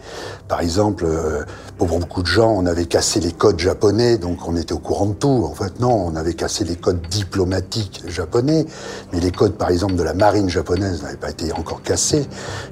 Par 0.48 0.62
exemple, 0.62 1.04
euh, 1.06 1.44
pour 1.76 1.86
beaucoup 1.86 2.22
de 2.22 2.26
gens, 2.26 2.50
on 2.50 2.64
avait 2.64 2.86
cassé 2.86 3.20
les 3.20 3.32
codes 3.32 3.58
japonais, 3.58 4.16
donc 4.16 4.48
on 4.48 4.56
était 4.56 4.72
au 4.72 4.78
courant 4.78 5.04
de 5.04 5.12
tout. 5.12 5.46
En 5.46 5.54
fait, 5.54 5.80
non, 5.80 5.92
on 5.92 6.16
avait 6.16 6.32
cassé 6.32 6.64
les 6.64 6.76
codes 6.76 7.02
diplomatiques 7.10 8.02
japonais, 8.08 8.64
mais 9.12 9.20
les 9.20 9.30
codes, 9.30 9.56
par 9.58 9.68
exemple, 9.68 9.94
de 9.94 10.02
la 10.02 10.14
marine 10.14 10.48
japonaise 10.48 11.02
n'avaient 11.02 11.18
pas 11.18 11.30
été 11.30 11.52
encore 11.52 11.82
cassés. 11.82 12.26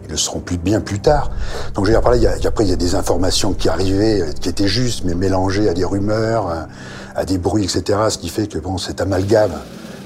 Ils 0.04 0.10
le 0.10 0.16
seront 0.16 0.40
plus 0.40 0.56
bien 0.56 0.80
plus 0.80 1.00
tard. 1.00 1.30
Donc, 1.74 1.84
je 1.84 1.92
a, 1.92 1.98
après, 1.98 2.18
il 2.18 2.70
y 2.70 2.72
a 2.72 2.76
des 2.76 2.94
informations 2.94 3.52
qui 3.52 3.68
arrivaient, 3.68 4.24
qui 4.40 4.48
étaient 4.48 4.66
justes, 4.66 5.04
mais 5.04 5.14
mélangées 5.14 5.68
à 5.68 5.74
des 5.74 5.84
rumeurs 5.84 6.68
à 7.14 7.24
des 7.24 7.38
bruits, 7.38 7.64
etc. 7.64 7.98
Ce 8.08 8.18
qui 8.18 8.28
fait 8.28 8.46
que 8.46 8.58
bon, 8.58 8.78
cet 8.78 9.00
amalgame 9.00 9.52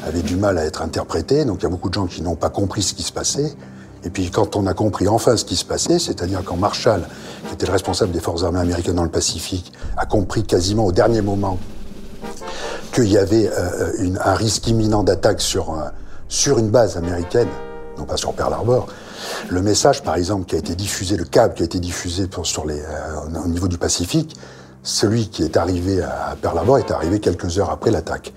avait 0.07 0.23
du 0.23 0.37
mal 0.37 0.59
à 0.59 0.65
être 0.65 0.83
interprété. 0.83 1.45
Donc 1.45 1.61
il 1.61 1.63
y 1.65 1.67
a 1.67 1.71
beaucoup 1.71 1.89
de 1.89 1.95
gens 1.95 2.07
qui 2.07 2.23
n'ont 2.23 2.37
pas 2.37 2.51
compris 2.51 2.83
ce 2.83 2.95
qui 2.95 3.03
se 3.03 3.13
passait. 3.13 3.55
Et 4.05 4.11
puis 4.11 4.31
quand 4.31 4.57
on 4.57 4.67
a 4.67 4.75
compris 4.75 5.09
enfin 5.09 5.37
ce 5.37 5.45
qui 5.45 5.57
se 5.57 5.65
passait, 5.65 5.99
c'est-à-dire 5.99 6.43
quand 6.45 6.57
Marshall, 6.57 7.03
qui 7.49 7.55
était 7.55 7.67
le 7.67 7.73
responsable 7.73 8.13
des 8.13 8.21
forces 8.21 8.45
armées 8.45 8.61
américaines 8.61 8.95
dans 8.95 9.03
le 9.03 9.11
Pacifique, 9.11 9.73
a 9.97 10.07
compris 10.07 10.45
quasiment 10.45 10.87
au 10.87 10.93
dernier 10.93 11.23
moment 11.23 11.59
qu'il 12.93 13.11
y 13.11 13.19
avait 13.19 13.51
euh, 13.53 14.15
un 14.25 14.35
risque 14.35 14.69
imminent 14.69 15.03
d'attaque 15.03 15.41
sur, 15.41 15.77
sur 16.29 16.59
une 16.59 16.71
base 16.71 16.97
américaine, 16.97 17.49
non 17.99 18.05
pas 18.05 18.17
sur 18.17 18.33
Pearl 18.33 18.53
Harbor, 18.53 18.87
le 19.49 19.63
message, 19.63 20.03
par 20.03 20.17
exemple, 20.17 20.47
qui 20.47 20.55
a 20.55 20.59
été 20.59 20.75
diffusé, 20.75 21.17
le 21.17 21.25
câble 21.25 21.55
qui 21.55 21.63
a 21.63 21.67
été 21.67 21.79
diffusé 21.79 22.29
sur 22.43 22.67
les, 22.67 22.81
euh, 22.81 23.41
au 23.45 23.49
niveau 23.49 23.69
du 23.69 23.79
Pacifique, 23.79 24.37
celui 24.87 25.29
qui 25.29 25.43
est 25.43 25.57
arrivé 25.57 26.01
à 26.01 26.37
Pearl 26.41 26.57
Harbor 26.57 26.79
est 26.79 26.91
arrivé 26.93 27.19
quelques 27.19 27.59
heures 27.59 27.71
après 27.71 27.91
l'attaque. 27.91 28.33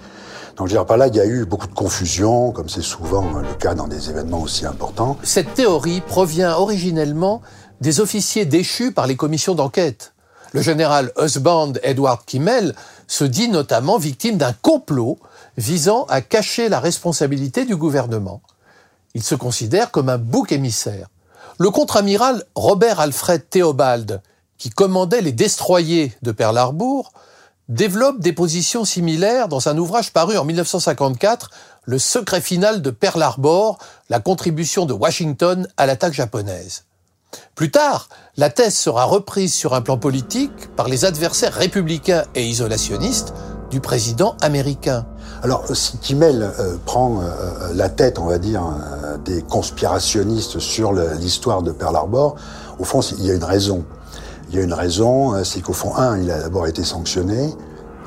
Donc 0.58 0.68
je 0.68 0.74
dire, 0.74 0.86
par 0.86 0.98
là, 0.98 1.08
il 1.08 1.16
y 1.16 1.20
a 1.20 1.26
eu 1.26 1.46
beaucoup 1.46 1.68
de 1.68 1.74
confusion, 1.74 2.52
comme 2.52 2.68
c'est 2.68 2.82
souvent 2.82 3.40
le 3.40 3.54
cas 3.54 3.76
dans 3.76 3.88
des 3.88 4.10
événements 4.10 4.42
aussi 4.42 4.66
importants. 4.66 5.16
Cette 5.24 5.54
théorie 5.54 6.02
provient 6.02 6.54
originellement 6.56 7.42
des 7.82 8.02
officiers 8.02 8.46
déchus 8.46 8.92
par 8.92 9.08
les 9.08 9.16
commissions 9.16 9.56
d'enquête. 9.56 10.14
Le 10.52 10.62
général 10.62 11.12
Husband 11.18 11.74
Edward 11.84 12.26
Kimmel 12.26 12.76
se 13.08 13.24
dit 13.24 13.48
notamment 13.48 14.00
victime 14.00 14.38
d'un 14.38 14.54
complot 14.54 15.20
visant 15.58 16.06
à 16.10 16.22
cacher 16.22 16.68
la 16.68 16.80
responsabilité 16.80 17.64
du 17.64 17.76
gouvernement. 17.76 18.42
Il 19.14 19.24
se 19.24 19.36
considère 19.36 19.92
comme 19.92 20.10
un 20.10 20.18
bouc 20.18 20.52
émissaire. 20.52 21.08
Le 21.60 21.70
contre-amiral 21.70 22.44
Robert 22.56 23.00
Alfred 23.00 23.48
Theobald, 23.50 24.22
qui 24.60 24.70
commandait 24.70 25.22
les 25.22 25.32
destroyers 25.32 26.14
de 26.22 26.32
Pearl 26.32 26.56
Harbor, 26.58 27.12
développe 27.70 28.20
des 28.20 28.34
positions 28.34 28.86
similaires 28.86 29.48
dans 29.48 29.70
un 29.70 29.78
ouvrage 29.78 30.14
paru 30.14 30.38
en 30.38 30.46
1954, 30.46 31.50
Le 31.86 31.98
secret 31.98 32.42
final 32.42 32.84
de 32.84 32.92
Pearl 32.92 33.22
Harbor, 33.24 33.80
la 34.10 34.20
contribution 34.20 34.86
de 34.86 34.94
Washington 34.94 35.68
à 35.78 35.88
l'attaque 35.88 36.14
japonaise. 36.14 36.84
Plus 37.56 37.72
tard, 37.72 38.10
la 38.38 38.50
thèse 38.50 38.76
sera 38.76 39.06
reprise 39.06 39.54
sur 39.54 39.74
un 39.74 39.82
plan 39.82 39.98
politique 39.98 40.76
par 40.76 40.88
les 40.88 41.06
adversaires 41.06 41.54
républicains 41.54 42.26
et 42.36 42.46
isolationnistes 42.46 43.34
du 43.70 43.82
président 43.82 44.36
américain. 44.42 45.06
Alors, 45.44 45.64
si 45.74 45.98
Kimmel 46.00 46.42
euh, 46.42 46.78
prend 46.86 47.22
euh, 47.22 47.26
euh, 47.26 47.74
la 47.74 47.90
tête, 47.90 48.20
on 48.20 48.26
va 48.26 48.40
dire, 48.40 48.64
des 49.26 49.42
conspirationnistes 49.42 50.60
sur 50.60 50.92
l'histoire 50.94 51.62
de 51.62 51.72
Pearl 51.72 51.96
Harbor, 51.96 52.36
au 52.80 52.84
fond, 52.84 53.02
il 53.02 53.26
y 53.26 53.32
a 53.32 53.36
une 53.36 53.44
raison. 53.44 53.86
Il 54.50 54.56
y 54.56 54.62
a 54.62 54.64
une 54.64 54.74
raison, 54.74 55.36
euh, 55.36 55.44
c'est 55.44 55.62
qu'au 55.62 55.74
fond, 55.74 55.96
un, 55.96 56.18
il 56.18 56.32
a 56.32 56.40
d'abord 56.40 56.66
été 56.66 56.84
sanctionné, 56.84 57.54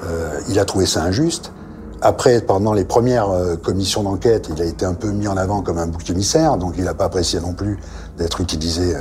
euh, 0.05 0.41
il 0.49 0.59
a 0.59 0.65
trouvé 0.65 0.87
ça 0.87 1.03
injuste. 1.03 1.53
Après, 2.01 2.41
pendant 2.41 2.73
les 2.73 2.85
premières 2.85 3.31
euh, 3.31 3.55
commissions 3.55 4.03
d'enquête, 4.03 4.49
il 4.53 4.61
a 4.61 4.65
été 4.65 4.85
un 4.85 4.95
peu 4.95 5.13
mis 5.13 5.29
en 5.29 5.37
avant 5.37 5.63
comme 5.63 5.79
un 5.79 5.87
bouc 5.87 6.11
émissaire, 6.11 6.57
donc 6.57 6.75
il 6.77 6.85
n'a 6.85 6.95
pas 6.95 7.05
apprécié 7.05 7.39
non 7.39 7.53
plus 7.53 7.79
d'être 8.19 8.41
utilisé 8.41 8.95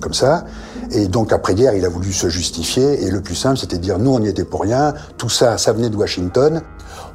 comme 0.00 0.14
ça. 0.14 0.44
Et 0.92 1.08
donc 1.08 1.32
après-guerre, 1.32 1.74
il 1.74 1.84
a 1.84 1.88
voulu 1.88 2.12
se 2.12 2.28
justifier, 2.28 3.04
et 3.04 3.10
le 3.10 3.20
plus 3.20 3.34
simple, 3.34 3.58
c'était 3.58 3.76
de 3.76 3.82
dire, 3.82 3.98
nous, 3.98 4.12
on 4.14 4.20
n'y 4.20 4.28
était 4.28 4.44
pour 4.44 4.62
rien, 4.62 4.94
tout 5.16 5.28
ça, 5.28 5.58
ça 5.58 5.72
venait 5.72 5.90
de 5.90 5.96
Washington. 5.96 6.62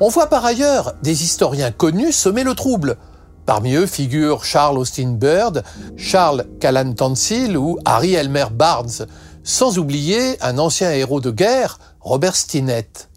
On 0.01 0.09
voit 0.09 0.27
par 0.27 0.43
ailleurs 0.43 0.93
des 1.01 1.23
historiens 1.23 1.71
connus 1.71 2.11
semer 2.11 2.43
le 2.43 2.53
trouble. 2.53 2.97
Parmi 3.45 3.73
eux 3.75 3.87
figurent 3.87 4.45
Charles 4.45 4.77
Austin 4.77 5.15
Bird, 5.19 5.63
Charles 5.97 6.45
Callan 6.59 6.93
Tansil 6.93 7.57
ou 7.57 7.77
Harry 7.83 8.13
Elmer 8.13 8.45
Barnes, 8.53 9.05
sans 9.43 9.77
oublier 9.77 10.41
un 10.41 10.57
ancien 10.57 10.91
héros 10.91 11.21
de 11.21 11.31
guerre, 11.31 11.79
Robert 11.99 12.35
Stinnett. 12.35 13.09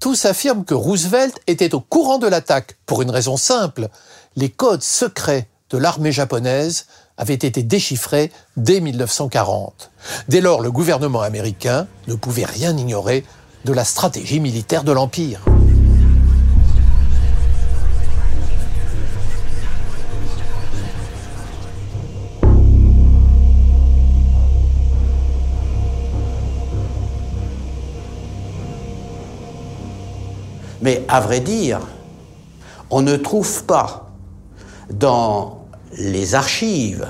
Tous 0.00 0.24
affirment 0.24 0.64
que 0.64 0.74
Roosevelt 0.74 1.40
était 1.46 1.74
au 1.74 1.80
courant 1.80 2.18
de 2.18 2.26
l'attaque 2.26 2.76
pour 2.86 3.02
une 3.02 3.10
raison 3.10 3.36
simple. 3.36 3.88
Les 4.36 4.50
codes 4.50 4.82
secrets 4.82 5.48
de 5.70 5.78
l'armée 5.78 6.12
japonaise 6.12 6.86
avaient 7.16 7.34
été 7.34 7.62
déchiffrés 7.62 8.30
dès 8.56 8.80
1940. 8.80 9.90
Dès 10.28 10.40
lors, 10.40 10.60
le 10.60 10.70
gouvernement 10.70 11.22
américain 11.22 11.86
ne 12.08 12.14
pouvait 12.14 12.44
rien 12.44 12.76
ignorer 12.76 13.24
de 13.64 13.72
la 13.72 13.84
stratégie 13.84 14.40
militaire 14.40 14.84
de 14.84 14.92
l'Empire. 14.92 15.40
Mais 30.84 31.02
à 31.08 31.22
vrai 31.22 31.40
dire, 31.40 31.80
on 32.90 33.00
ne 33.00 33.16
trouve 33.16 33.64
pas 33.64 34.10
dans 34.92 35.64
les 35.96 36.34
archives 36.34 37.06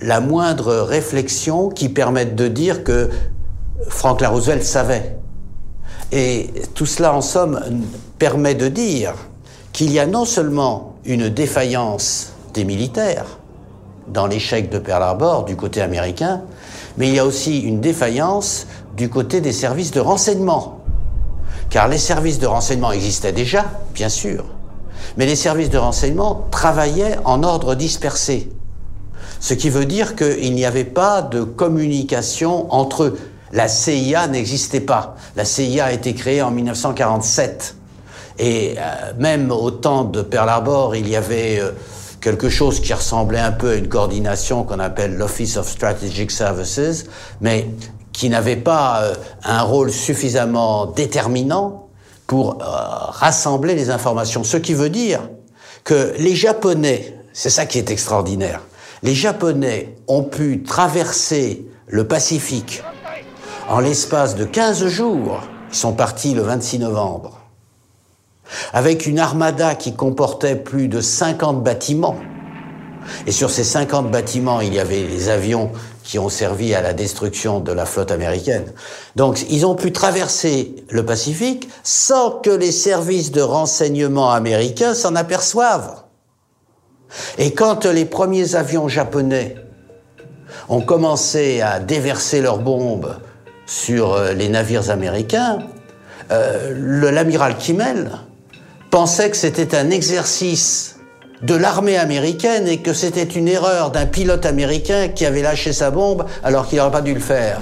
la 0.00 0.20
moindre 0.20 0.72
réflexion 0.72 1.68
qui 1.68 1.90
permette 1.90 2.34
de 2.34 2.48
dire 2.48 2.82
que 2.82 3.10
Franklin 3.88 4.30
Roosevelt 4.30 4.64
savait. 4.64 5.18
Et 6.12 6.48
tout 6.74 6.86
cela, 6.86 7.12
en 7.12 7.20
somme, 7.20 7.60
permet 8.18 8.54
de 8.54 8.68
dire 8.68 9.12
qu'il 9.74 9.92
y 9.92 9.98
a 9.98 10.06
non 10.06 10.24
seulement 10.24 10.94
une 11.04 11.28
défaillance 11.28 12.32
des 12.54 12.64
militaires 12.64 13.38
dans 14.08 14.26
l'échec 14.26 14.70
de 14.70 14.78
Pearl 14.78 15.02
Harbor 15.02 15.44
du 15.44 15.56
côté 15.56 15.82
américain, 15.82 16.40
mais 16.96 17.08
il 17.08 17.14
y 17.16 17.18
a 17.18 17.26
aussi 17.26 17.60
une 17.60 17.82
défaillance 17.82 18.66
du 18.96 19.10
côté 19.10 19.42
des 19.42 19.52
services 19.52 19.90
de 19.90 20.00
renseignement 20.00 20.79
car 21.70 21.88
les 21.88 21.98
services 21.98 22.38
de 22.38 22.46
renseignement 22.46 22.92
existaient 22.92 23.32
déjà, 23.32 23.64
bien 23.94 24.08
sûr, 24.08 24.44
mais 25.16 25.26
les 25.26 25.36
services 25.36 25.70
de 25.70 25.78
renseignement 25.78 26.46
travaillaient 26.50 27.18
en 27.24 27.42
ordre 27.42 27.74
dispersé. 27.74 28.50
Ce 29.38 29.54
qui 29.54 29.70
veut 29.70 29.86
dire 29.86 30.16
qu'il 30.16 30.54
n'y 30.54 30.66
avait 30.66 30.84
pas 30.84 31.22
de 31.22 31.42
communication 31.42 32.72
entre 32.72 33.04
eux. 33.04 33.18
La 33.52 33.68
CIA 33.68 34.26
n'existait 34.28 34.80
pas. 34.80 35.16
La 35.34 35.44
CIA 35.44 35.86
a 35.86 35.92
été 35.92 36.14
créée 36.14 36.42
en 36.42 36.50
1947. 36.50 37.76
Et 38.38 38.74
euh, 38.78 39.12
même 39.18 39.50
au 39.50 39.70
temps 39.70 40.04
de 40.04 40.22
Pearl 40.22 40.48
Harbor, 40.48 40.94
il 40.94 41.08
y 41.08 41.16
avait 41.16 41.58
euh, 41.58 41.72
quelque 42.20 42.48
chose 42.48 42.80
qui 42.80 42.92
ressemblait 42.92 43.40
un 43.40 43.52
peu 43.52 43.70
à 43.70 43.74
une 43.74 43.88
coordination 43.88 44.62
qu'on 44.64 44.78
appelle 44.78 45.16
l'Office 45.16 45.56
of 45.56 45.68
Strategic 45.68 46.30
Services, 46.30 47.06
mais 47.40 47.68
qui 48.20 48.28
n'avait 48.28 48.56
pas 48.56 49.00
euh, 49.00 49.14
un 49.44 49.62
rôle 49.62 49.90
suffisamment 49.90 50.84
déterminant 50.84 51.88
pour 52.26 52.58
euh, 52.60 52.66
rassembler 52.66 53.74
les 53.74 53.88
informations. 53.88 54.44
Ce 54.44 54.58
qui 54.58 54.74
veut 54.74 54.90
dire 54.90 55.22
que 55.84 56.12
les 56.18 56.36
Japonais, 56.36 57.16
c'est 57.32 57.48
ça 57.48 57.64
qui 57.64 57.78
est 57.78 57.90
extraordinaire, 57.90 58.60
les 59.02 59.14
Japonais 59.14 59.96
ont 60.06 60.22
pu 60.22 60.62
traverser 60.62 61.64
le 61.86 62.06
Pacifique 62.06 62.82
en 63.70 63.80
l'espace 63.80 64.34
de 64.34 64.44
15 64.44 64.86
jours. 64.88 65.40
Ils 65.70 65.76
sont 65.76 65.94
partis 65.94 66.34
le 66.34 66.42
26 66.42 66.80
novembre. 66.80 67.40
Avec 68.74 69.06
une 69.06 69.18
armada 69.18 69.74
qui 69.74 69.94
comportait 69.94 70.56
plus 70.56 70.88
de 70.88 71.00
50 71.00 71.62
bâtiments. 71.62 72.18
Et 73.26 73.32
sur 73.32 73.48
ces 73.48 73.64
50 73.64 74.10
bâtiments, 74.10 74.60
il 74.60 74.74
y 74.74 74.78
avait 74.78 75.04
les 75.04 75.30
avions 75.30 75.70
qui 76.10 76.18
ont 76.18 76.28
servi 76.28 76.74
à 76.74 76.82
la 76.82 76.92
destruction 76.92 77.60
de 77.60 77.70
la 77.70 77.86
flotte 77.86 78.10
américaine. 78.10 78.72
Donc 79.14 79.46
ils 79.48 79.64
ont 79.64 79.76
pu 79.76 79.92
traverser 79.92 80.74
le 80.88 81.06
Pacifique 81.06 81.68
sans 81.84 82.32
que 82.32 82.50
les 82.50 82.72
services 82.72 83.30
de 83.30 83.40
renseignement 83.40 84.32
américains 84.32 84.94
s'en 84.94 85.14
aperçoivent. 85.14 86.02
Et 87.38 87.52
quand 87.52 87.86
les 87.86 88.06
premiers 88.06 88.56
avions 88.56 88.88
japonais 88.88 89.54
ont 90.68 90.80
commencé 90.80 91.60
à 91.60 91.78
déverser 91.78 92.40
leurs 92.42 92.58
bombes 92.58 93.14
sur 93.66 94.14
euh, 94.14 94.32
les 94.32 94.48
navires 94.48 94.90
américains, 94.90 95.60
euh, 96.32 96.74
l'amiral 97.12 97.56
Kimmel 97.56 98.10
pensait 98.90 99.30
que 99.30 99.36
c'était 99.36 99.76
un 99.76 99.90
exercice 99.90 100.96
de 101.42 101.54
l'armée 101.54 101.96
américaine 101.96 102.68
et 102.68 102.78
que 102.78 102.92
c'était 102.92 103.24
une 103.24 103.48
erreur 103.48 103.90
d'un 103.90 104.06
pilote 104.06 104.46
américain 104.46 105.08
qui 105.08 105.24
avait 105.24 105.42
lâché 105.42 105.72
sa 105.72 105.90
bombe 105.90 106.24
alors 106.42 106.68
qu'il 106.68 106.78
n'aurait 106.78 106.90
pas 106.90 107.00
dû 107.00 107.14
le 107.14 107.20
faire. 107.20 107.60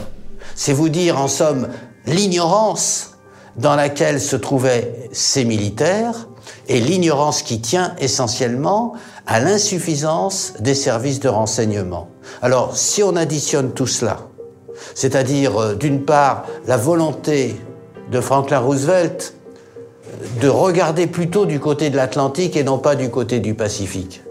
C'est 0.55 0.73
vous 0.73 0.89
dire 0.89 1.21
en 1.21 1.29
somme 1.29 1.69
l'ignorance 2.07 3.13
dans 3.57 3.77
laquelle 3.77 4.21
se 4.21 4.37
trouvaient 4.37 5.09
ces 5.13 5.45
militaires 5.45 6.29
et 6.69 6.81
l'ignorance 6.81 7.43
qui 7.43 7.61
tient 7.61 7.95
essentiellement 7.99 8.95
à 9.27 9.41
l'insuffisance 9.41 10.55
des 10.61 10.75
services 10.75 11.21
de 11.21 11.29
renseignement. 11.29 12.09
Alors, 12.43 12.77
si 12.77 13.03
on 13.03 13.17
additionne 13.17 13.73
tout 13.73 13.87
cela, 13.87 14.19
c'est-à-dire 14.95 15.57
euh, 15.59 15.75
d'une 15.75 16.05
part 16.05 16.45
la 16.67 16.77
volonté 16.77 17.61
de 18.11 18.21
Franklin 18.21 18.61
Roosevelt 18.61 19.35
de 20.41 20.49
regarder 20.49 21.07
plutôt 21.07 21.47
du 21.47 21.61
côté 21.61 21.91
de 21.91 21.97
l'Atlantique 21.97 22.57
et 22.57 22.65
non 22.65 22.79
pas 22.79 22.97
du 22.97 23.11
côté 23.11 23.41
du 23.41 23.55
Pacifique. 23.55 24.23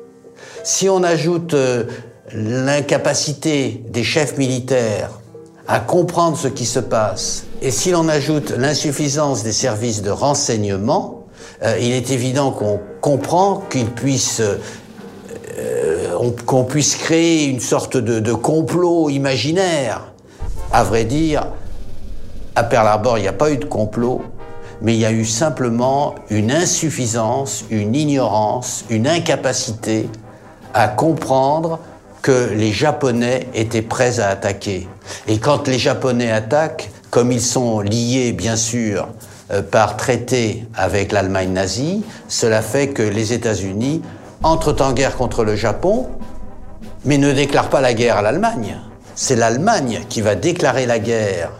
Si 0.63 0.89
on 0.89 1.03
ajoute 1.03 1.53
euh, 1.53 1.85
l'incapacité 2.33 3.83
des 3.89 4.03
chefs 4.03 4.37
militaires 4.37 5.11
à 5.67 5.79
comprendre 5.79 6.37
ce 6.37 6.47
qui 6.47 6.65
se 6.65 6.79
passe, 6.79 7.45
et 7.61 7.71
si 7.71 7.91
l'on 7.91 8.07
ajoute 8.07 8.51
l'insuffisance 8.51 9.43
des 9.43 9.51
services 9.51 10.01
de 10.01 10.11
renseignement, 10.11 11.25
euh, 11.63 11.77
il 11.79 11.91
est 11.91 12.11
évident 12.11 12.51
qu'on 12.51 12.79
comprend 13.01 13.63
qu'il 13.69 13.87
puisse 13.87 14.39
euh, 14.41 14.57
qu'on 16.45 16.63
puisse 16.65 16.95
créer 16.95 17.45
une 17.45 17.59
sorte 17.59 17.97
de, 17.97 18.19
de, 18.19 18.33
complot 18.33 19.09
imaginaire. 19.09 20.13
À 20.71 20.83
vrai 20.83 21.05
dire, 21.05 21.47
à 22.55 22.63
Pearl 22.63 22.87
Harbor, 22.87 23.17
il 23.17 23.21
n'y 23.21 23.27
a 23.27 23.33
pas 23.33 23.51
eu 23.51 23.57
de 23.57 23.65
complot, 23.65 24.21
mais 24.81 24.93
il 24.93 24.99
y 24.99 25.05
a 25.05 25.11
eu 25.11 25.25
simplement 25.25 26.15
une 26.29 26.51
insuffisance, 26.51 27.65
une 27.69 27.95
ignorance, 27.95 28.85
une 28.89 29.07
incapacité 29.07 30.09
à 30.73 30.87
comprendre 30.87 31.79
que 32.21 32.51
les 32.53 32.71
Japonais 32.71 33.47
étaient 33.53 33.81
prêts 33.81 34.19
à 34.19 34.29
attaquer. 34.29 34.87
Et 35.27 35.39
quand 35.39 35.67
les 35.67 35.79
Japonais 35.79 36.31
attaquent, 36.31 36.89
comme 37.09 37.31
ils 37.31 37.41
sont 37.41 37.79
liés, 37.79 38.33
bien 38.33 38.55
sûr, 38.55 39.07
euh, 39.51 39.61
par 39.61 39.95
traité 39.95 40.67
avec 40.75 41.11
l'Allemagne 41.11 41.53
nazie, 41.53 42.03
cela 42.27 42.61
fait 42.61 42.89
que 42.89 43.01
les 43.01 43.33
États-Unis 43.33 44.01
entrent 44.43 44.75
en 44.81 44.93
guerre 44.93 45.15
contre 45.15 45.43
le 45.43 45.55
Japon, 45.55 46.07
mais 47.05 47.17
ne 47.17 47.31
déclarent 47.31 47.69
pas 47.69 47.81
la 47.81 47.93
guerre 47.93 48.17
à 48.17 48.21
l'Allemagne. 48.21 48.77
C'est 49.15 49.35
l'Allemagne 49.35 50.01
qui 50.09 50.21
va 50.21 50.35
déclarer 50.35 50.85
la 50.85 50.99
guerre 50.99 51.51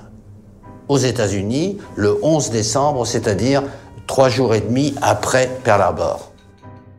aux 0.90 0.98
États-Unis 0.98 1.78
le 1.96 2.18
11 2.24 2.50
décembre, 2.50 3.06
c'est-à-dire 3.06 3.64
trois 4.08 4.30
jours 4.30 4.56
et 4.56 4.62
demi 4.62 4.96
après 5.02 5.50
Pearl 5.64 5.82
Harbor. 5.82 6.32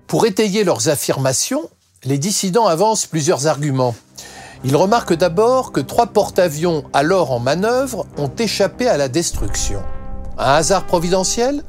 Pour 0.06 0.26
étayer 0.26 0.64
leurs 0.64 0.88
affirmations, 0.88 1.68
les 2.04 2.18
dissidents 2.18 2.66
avancent 2.66 3.06
plusieurs 3.06 3.46
arguments. 3.46 3.94
Ils 4.64 4.76
remarquent 4.76 5.16
d'abord 5.16 5.72
que 5.72 5.80
trois 5.80 6.06
porte-avions 6.06 6.84
alors 6.92 7.30
en 7.32 7.38
manœuvre 7.38 8.06
ont 8.16 8.30
échappé 8.38 8.88
à 8.88 8.96
la 8.96 9.08
destruction. 9.08 9.82
Un 10.38 10.54
hasard 10.54 10.86
providentiel? 10.86 11.64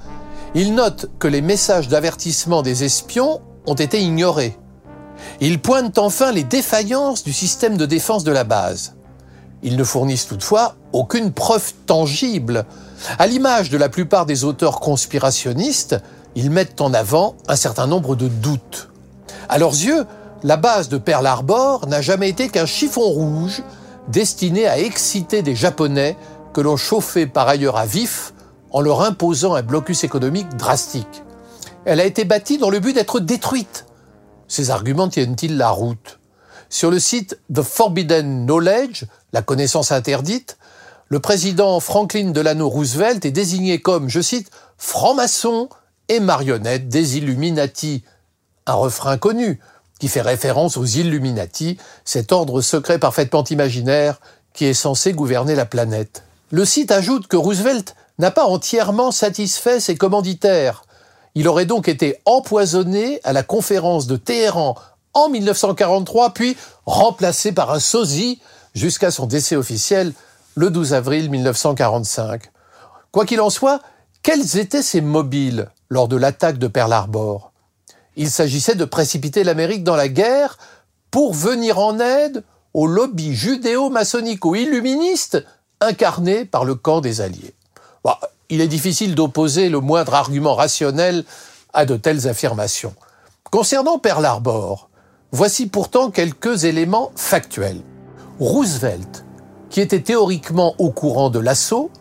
Ils 0.55 0.73
notent 0.73 1.07
que 1.19 1.27
les 1.27 1.41
messages 1.41 1.87
d'avertissement 1.87 2.61
des 2.61 2.83
espions 2.83 3.41
ont 3.67 3.75
été 3.75 4.01
ignorés. 4.01 4.57
Ils 5.41 5.59
pointent 5.59 5.97
enfin 5.97 6.31
les 6.31 6.43
défaillances 6.43 7.23
du 7.23 7.33
système 7.33 7.77
de 7.77 7.85
défense 7.85 8.23
de 8.23 8.31
la 8.31 8.43
base. 8.43 8.95
Ils 9.63 9.77
ne 9.77 9.83
fournissent 9.83 10.27
toutefois 10.27 10.75
aucune 10.93 11.31
preuve 11.31 11.73
tangible. 11.85 12.65
À 13.17 13.27
l'image 13.27 13.69
de 13.69 13.77
la 13.77 13.89
plupart 13.89 14.25
des 14.25 14.43
auteurs 14.43 14.79
conspirationnistes, 14.79 15.97
ils 16.35 16.51
mettent 16.51 16.81
en 16.81 16.93
avant 16.93 17.35
un 17.47 17.55
certain 17.55 17.87
nombre 17.87 18.15
de 18.15 18.27
doutes. 18.27 18.89
À 19.49 19.57
leurs 19.57 19.71
yeux, 19.71 20.05
la 20.43 20.57
base 20.57 20.89
de 20.89 20.97
Pearl 20.97 21.25
Harbor 21.25 21.87
n'a 21.87 22.01
jamais 22.01 22.29
été 22.29 22.49
qu'un 22.49 22.65
chiffon 22.65 23.01
rouge 23.01 23.61
destiné 24.07 24.67
à 24.67 24.79
exciter 24.79 25.41
des 25.41 25.55
Japonais 25.55 26.17
que 26.53 26.61
l'on 26.61 26.77
chauffait 26.77 27.27
par 27.27 27.47
ailleurs 27.47 27.77
à 27.77 27.85
vif 27.85 28.33
en 28.71 28.81
leur 28.81 29.01
imposant 29.01 29.55
un 29.55 29.61
blocus 29.61 30.03
économique 30.03 30.55
drastique. 30.55 31.23
Elle 31.85 31.99
a 31.99 32.05
été 32.05 32.25
bâtie 32.25 32.57
dans 32.57 32.69
le 32.69 32.79
but 32.79 32.93
d'être 32.93 33.19
détruite. 33.19 33.85
Ces 34.47 34.71
arguments 34.71 35.09
tiennent-ils 35.09 35.57
la 35.57 35.69
route? 35.69 36.18
Sur 36.69 36.91
le 36.91 36.99
site 36.99 37.39
The 37.53 37.63
Forbidden 37.63 38.45
Knowledge, 38.45 39.05
la 39.33 39.41
connaissance 39.41 39.91
interdite, 39.91 40.57
le 41.07 41.19
président 41.19 41.79
Franklin 41.79 42.29
Delano 42.29 42.69
Roosevelt 42.69 43.25
est 43.25 43.31
désigné 43.31 43.81
comme, 43.81 44.07
je 44.07 44.21
cite, 44.21 44.51
franc-maçon 44.77 45.69
et 46.09 46.19
marionnette 46.19 46.87
des 46.87 47.17
Illuminati. 47.17 48.03
Un 48.67 48.75
refrain 48.75 49.17
connu 49.17 49.59
qui 49.99 50.07
fait 50.07 50.21
référence 50.21 50.77
aux 50.77 50.85
Illuminati, 50.85 51.77
cet 52.05 52.31
ordre 52.31 52.61
secret 52.61 52.99
parfaitement 52.99 53.43
imaginaire 53.43 54.21
qui 54.53 54.65
est 54.65 54.75
censé 54.75 55.11
gouverner 55.13 55.55
la 55.55 55.65
planète. 55.65 56.23
Le 56.51 56.65
site 56.65 56.91
ajoute 56.91 57.27
que 57.27 57.37
Roosevelt 57.37 57.95
n'a 58.19 58.29
pas 58.29 58.45
entièrement 58.45 59.11
satisfait 59.11 59.79
ses 59.79 59.97
commanditaires. 59.97 60.83
Il 61.33 61.47
aurait 61.47 61.65
donc 61.65 61.87
été 61.87 62.21
empoisonné 62.25 63.19
à 63.23 63.33
la 63.33 63.43
conférence 63.43 64.05
de 64.05 64.17
Téhéran 64.17 64.75
en 65.13 65.29
1943, 65.29 66.33
puis 66.33 66.57
remplacé 66.85 67.51
par 67.51 67.71
un 67.71 67.79
sosie 67.79 68.39
jusqu'à 68.73 69.11
son 69.11 69.25
décès 69.25 69.55
officiel 69.55 70.13
le 70.55 70.69
12 70.69 70.93
avril 70.93 71.29
1945. 71.29 72.43
Quoi 73.11 73.25
qu'il 73.25 73.41
en 73.41 73.49
soit, 73.49 73.81
quels 74.21 74.57
étaient 74.57 74.83
ces 74.83 75.01
mobiles 75.01 75.69
lors 75.89 76.07
de 76.07 76.15
l'attaque 76.15 76.57
de 76.57 76.67
Pearl 76.67 76.93
Harbor? 76.93 77.51
Il 78.15 78.29
s'agissait 78.29 78.75
de 78.75 78.85
précipiter 78.85 79.43
l'Amérique 79.43 79.83
dans 79.83 79.95
la 79.95 80.09
guerre 80.09 80.57
pour 81.09 81.33
venir 81.33 81.79
en 81.79 81.99
aide 81.99 82.43
au 82.73 82.85
lobby 82.85 83.33
judéo-maçonnico-illuministe 83.33 85.43
incarné 85.81 86.45
par 86.45 86.65
le 86.65 86.75
camp 86.75 87.01
des 87.01 87.21
Alliés. 87.21 87.55
il 88.49 88.61
est 88.61 88.67
difficile 88.67 89.15
d'opposer 89.15 89.69
le 89.69 89.79
moindre 89.79 90.13
argument 90.13 90.53
rationnel 90.55 91.23
à 91.73 91.85
de 91.85 91.95
telles 91.95 92.27
affirmations. 92.27 92.93
Concernant 93.51 93.99
Pearl 93.99 94.25
Harbor, 94.25 94.88
voici 95.31 95.67
pourtant 95.67 96.09
quelques 96.09 96.63
éléments 96.63 97.11
factuels. 97.15 97.81
Roosevelt, 98.39 99.25
qui 99.69 99.81
était 99.81 100.01
théoriquement 100.01 100.75
au 100.79 100.89
courant 100.89 101.29
de 101.29 101.39
l'assaut, 101.39 101.91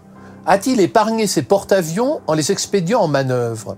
a-t-il 0.46 0.80
épargné 0.80 1.26
ses 1.26 1.42
porte-avions 1.42 2.20
en 2.26 2.34
les 2.34 2.52
expédiant 2.52 3.00
en 3.00 3.08
manœuvre? 3.08 3.76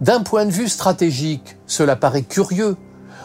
D'un 0.00 0.22
point 0.22 0.46
de 0.46 0.50
vue 0.50 0.68
stratégique, 0.68 1.56
cela 1.66 1.96
paraît 1.96 2.22
curieux. 2.22 2.76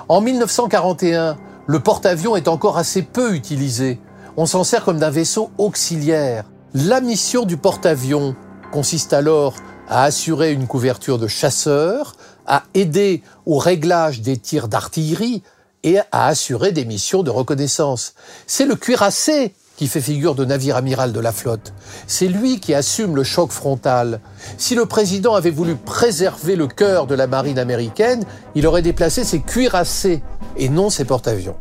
En 0.10 0.20
1941, 0.20 1.38
le 1.68 1.80
porte-avions 1.80 2.36
est 2.36 2.48
encore 2.48 2.78
assez 2.78 3.02
peu 3.02 3.34
utilisé. 3.34 4.00
On 4.36 4.46
s'en 4.46 4.64
sert 4.64 4.84
comme 4.84 5.00
d'un 5.00 5.10
vaisseau 5.10 5.52
auxiliaire. 5.58 6.46
La 6.74 7.02
mission 7.02 7.46
du 7.46 7.58
porte-avions 7.58 8.36
consiste 8.72 9.14
alors 9.14 9.56
à 9.88 10.04
assurer 10.04 10.54
une 10.54 10.68
couverture 10.68 11.18
de 11.18 11.28
chasseurs, 11.28 12.14
à 12.46 12.64
aider 12.74 13.24
au 13.46 13.58
réglage 13.58 14.22
des 14.22 14.38
tirs 14.38 14.68
d'artillerie, 14.68 15.44
et 15.84 16.00
à 16.12 16.28
assurer 16.28 16.72
des 16.72 16.86
missions 16.86 17.24
de 17.24 17.30
reconnaissance. 17.30 18.14
C'est 18.48 18.66
le 18.66 18.76
cuirassé 18.76 19.54
qui 19.78 19.88
fait 19.88 20.02
figure 20.02 20.36
de 20.36 20.46
navire 20.46 20.76
amiral 20.76 21.12
de 21.12 21.20
la 21.20 21.32
flotte. 21.32 21.74
C'est 22.06 22.28
lui 22.28 22.60
qui 22.60 22.76
assume 22.76 23.16
le 23.16 23.24
choc 23.24 23.52
frontal. 23.52 24.20
Si 24.60 24.76
le 24.76 24.86
président 24.86 25.34
avait 25.34 25.50
voulu 25.50 25.76
préserver 25.76 26.56
le 26.56 26.68
cœur 26.68 27.08
de 27.08 27.16
la 27.16 27.26
marine 27.26 27.58
américaine, 27.58 28.24
il 28.54 28.68
aurait 28.68 28.84
déplacé 28.84 29.24
ses 29.24 29.40
cuirassés 29.40 30.22
et 30.56 30.70
non 30.70 30.92
ses 30.92 31.06
porte-avions. 31.06 31.56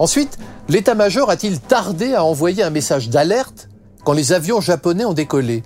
Ensuite, 0.00 0.36
l'état-major 0.68 1.30
a-t-il 1.30 1.60
tardé 1.60 2.14
à 2.14 2.24
envoyer 2.24 2.62
un 2.62 2.70
message 2.70 3.08
d'alerte 3.08 3.68
quand 4.04 4.14
les 4.14 4.32
avions 4.32 4.60
japonais 4.60 5.04
ont 5.04 5.12
décollé? 5.12 5.62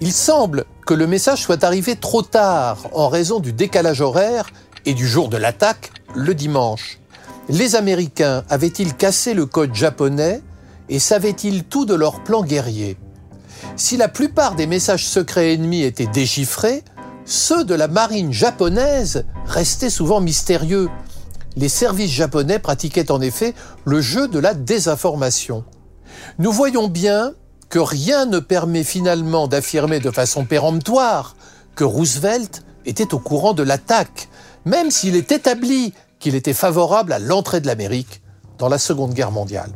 Il 0.00 0.12
semble 0.12 0.64
que 0.86 0.94
le 0.94 1.06
message 1.06 1.42
soit 1.42 1.64
arrivé 1.64 1.96
trop 1.96 2.22
tard 2.22 2.88
en 2.92 3.08
raison 3.08 3.40
du 3.40 3.52
décalage 3.52 4.00
horaire 4.00 4.50
et 4.86 4.94
du 4.94 5.06
jour 5.06 5.28
de 5.28 5.36
l'attaque, 5.36 5.90
le 6.14 6.34
dimanche. 6.34 6.98
Les 7.48 7.76
Américains 7.76 8.44
avaient-ils 8.48 8.94
cassé 8.94 9.34
le 9.34 9.44
code 9.44 9.74
japonais 9.74 10.40
et 10.88 10.98
savaient-ils 10.98 11.64
tout 11.64 11.84
de 11.84 11.94
leur 11.94 12.22
plan 12.22 12.42
guerrier? 12.42 12.96
Si 13.76 13.96
la 13.96 14.08
plupart 14.08 14.54
des 14.54 14.66
messages 14.66 15.06
secrets 15.06 15.52
ennemis 15.52 15.82
étaient 15.82 16.06
déchiffrés, 16.06 16.82
ceux 17.24 17.64
de 17.64 17.74
la 17.74 17.88
marine 17.88 18.32
japonaise 18.32 19.24
restaient 19.46 19.90
souvent 19.90 20.20
mystérieux. 20.20 20.88
Les 21.56 21.68
services 21.68 22.12
japonais 22.12 22.60
pratiquaient 22.60 23.10
en 23.10 23.20
effet 23.20 23.54
le 23.84 24.00
jeu 24.00 24.28
de 24.28 24.38
la 24.38 24.54
désinformation. 24.54 25.64
Nous 26.38 26.52
voyons 26.52 26.88
bien 26.88 27.32
que 27.68 27.78
rien 27.80 28.26
ne 28.26 28.38
permet 28.38 28.84
finalement 28.84 29.48
d'affirmer 29.48 29.98
de 29.98 30.10
façon 30.10 30.44
péremptoire 30.44 31.34
que 31.74 31.84
Roosevelt 31.84 32.62
était 32.84 33.12
au 33.12 33.18
courant 33.18 33.54
de 33.54 33.64
l'attaque, 33.64 34.28
même 34.66 34.90
s'il 34.90 35.16
est 35.16 35.32
établi 35.32 35.94
qu'il 36.18 36.34
était 36.34 36.52
favorable 36.52 37.12
à 37.12 37.18
l'entrée 37.18 37.60
de 37.60 37.66
l'Amérique 37.66 38.20
dans 38.58 38.68
la 38.68 38.78
Seconde 38.78 39.14
Guerre 39.14 39.30
mondiale. 39.30 39.70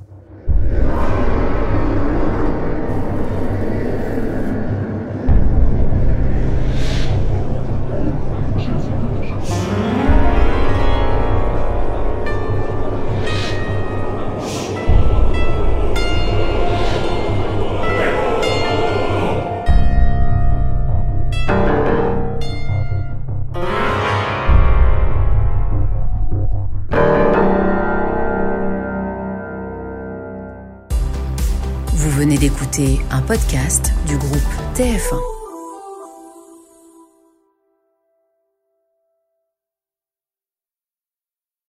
Podcast 33.31 33.93
du 34.09 34.19
groupe 34.19 34.43
TF1. 34.75 35.40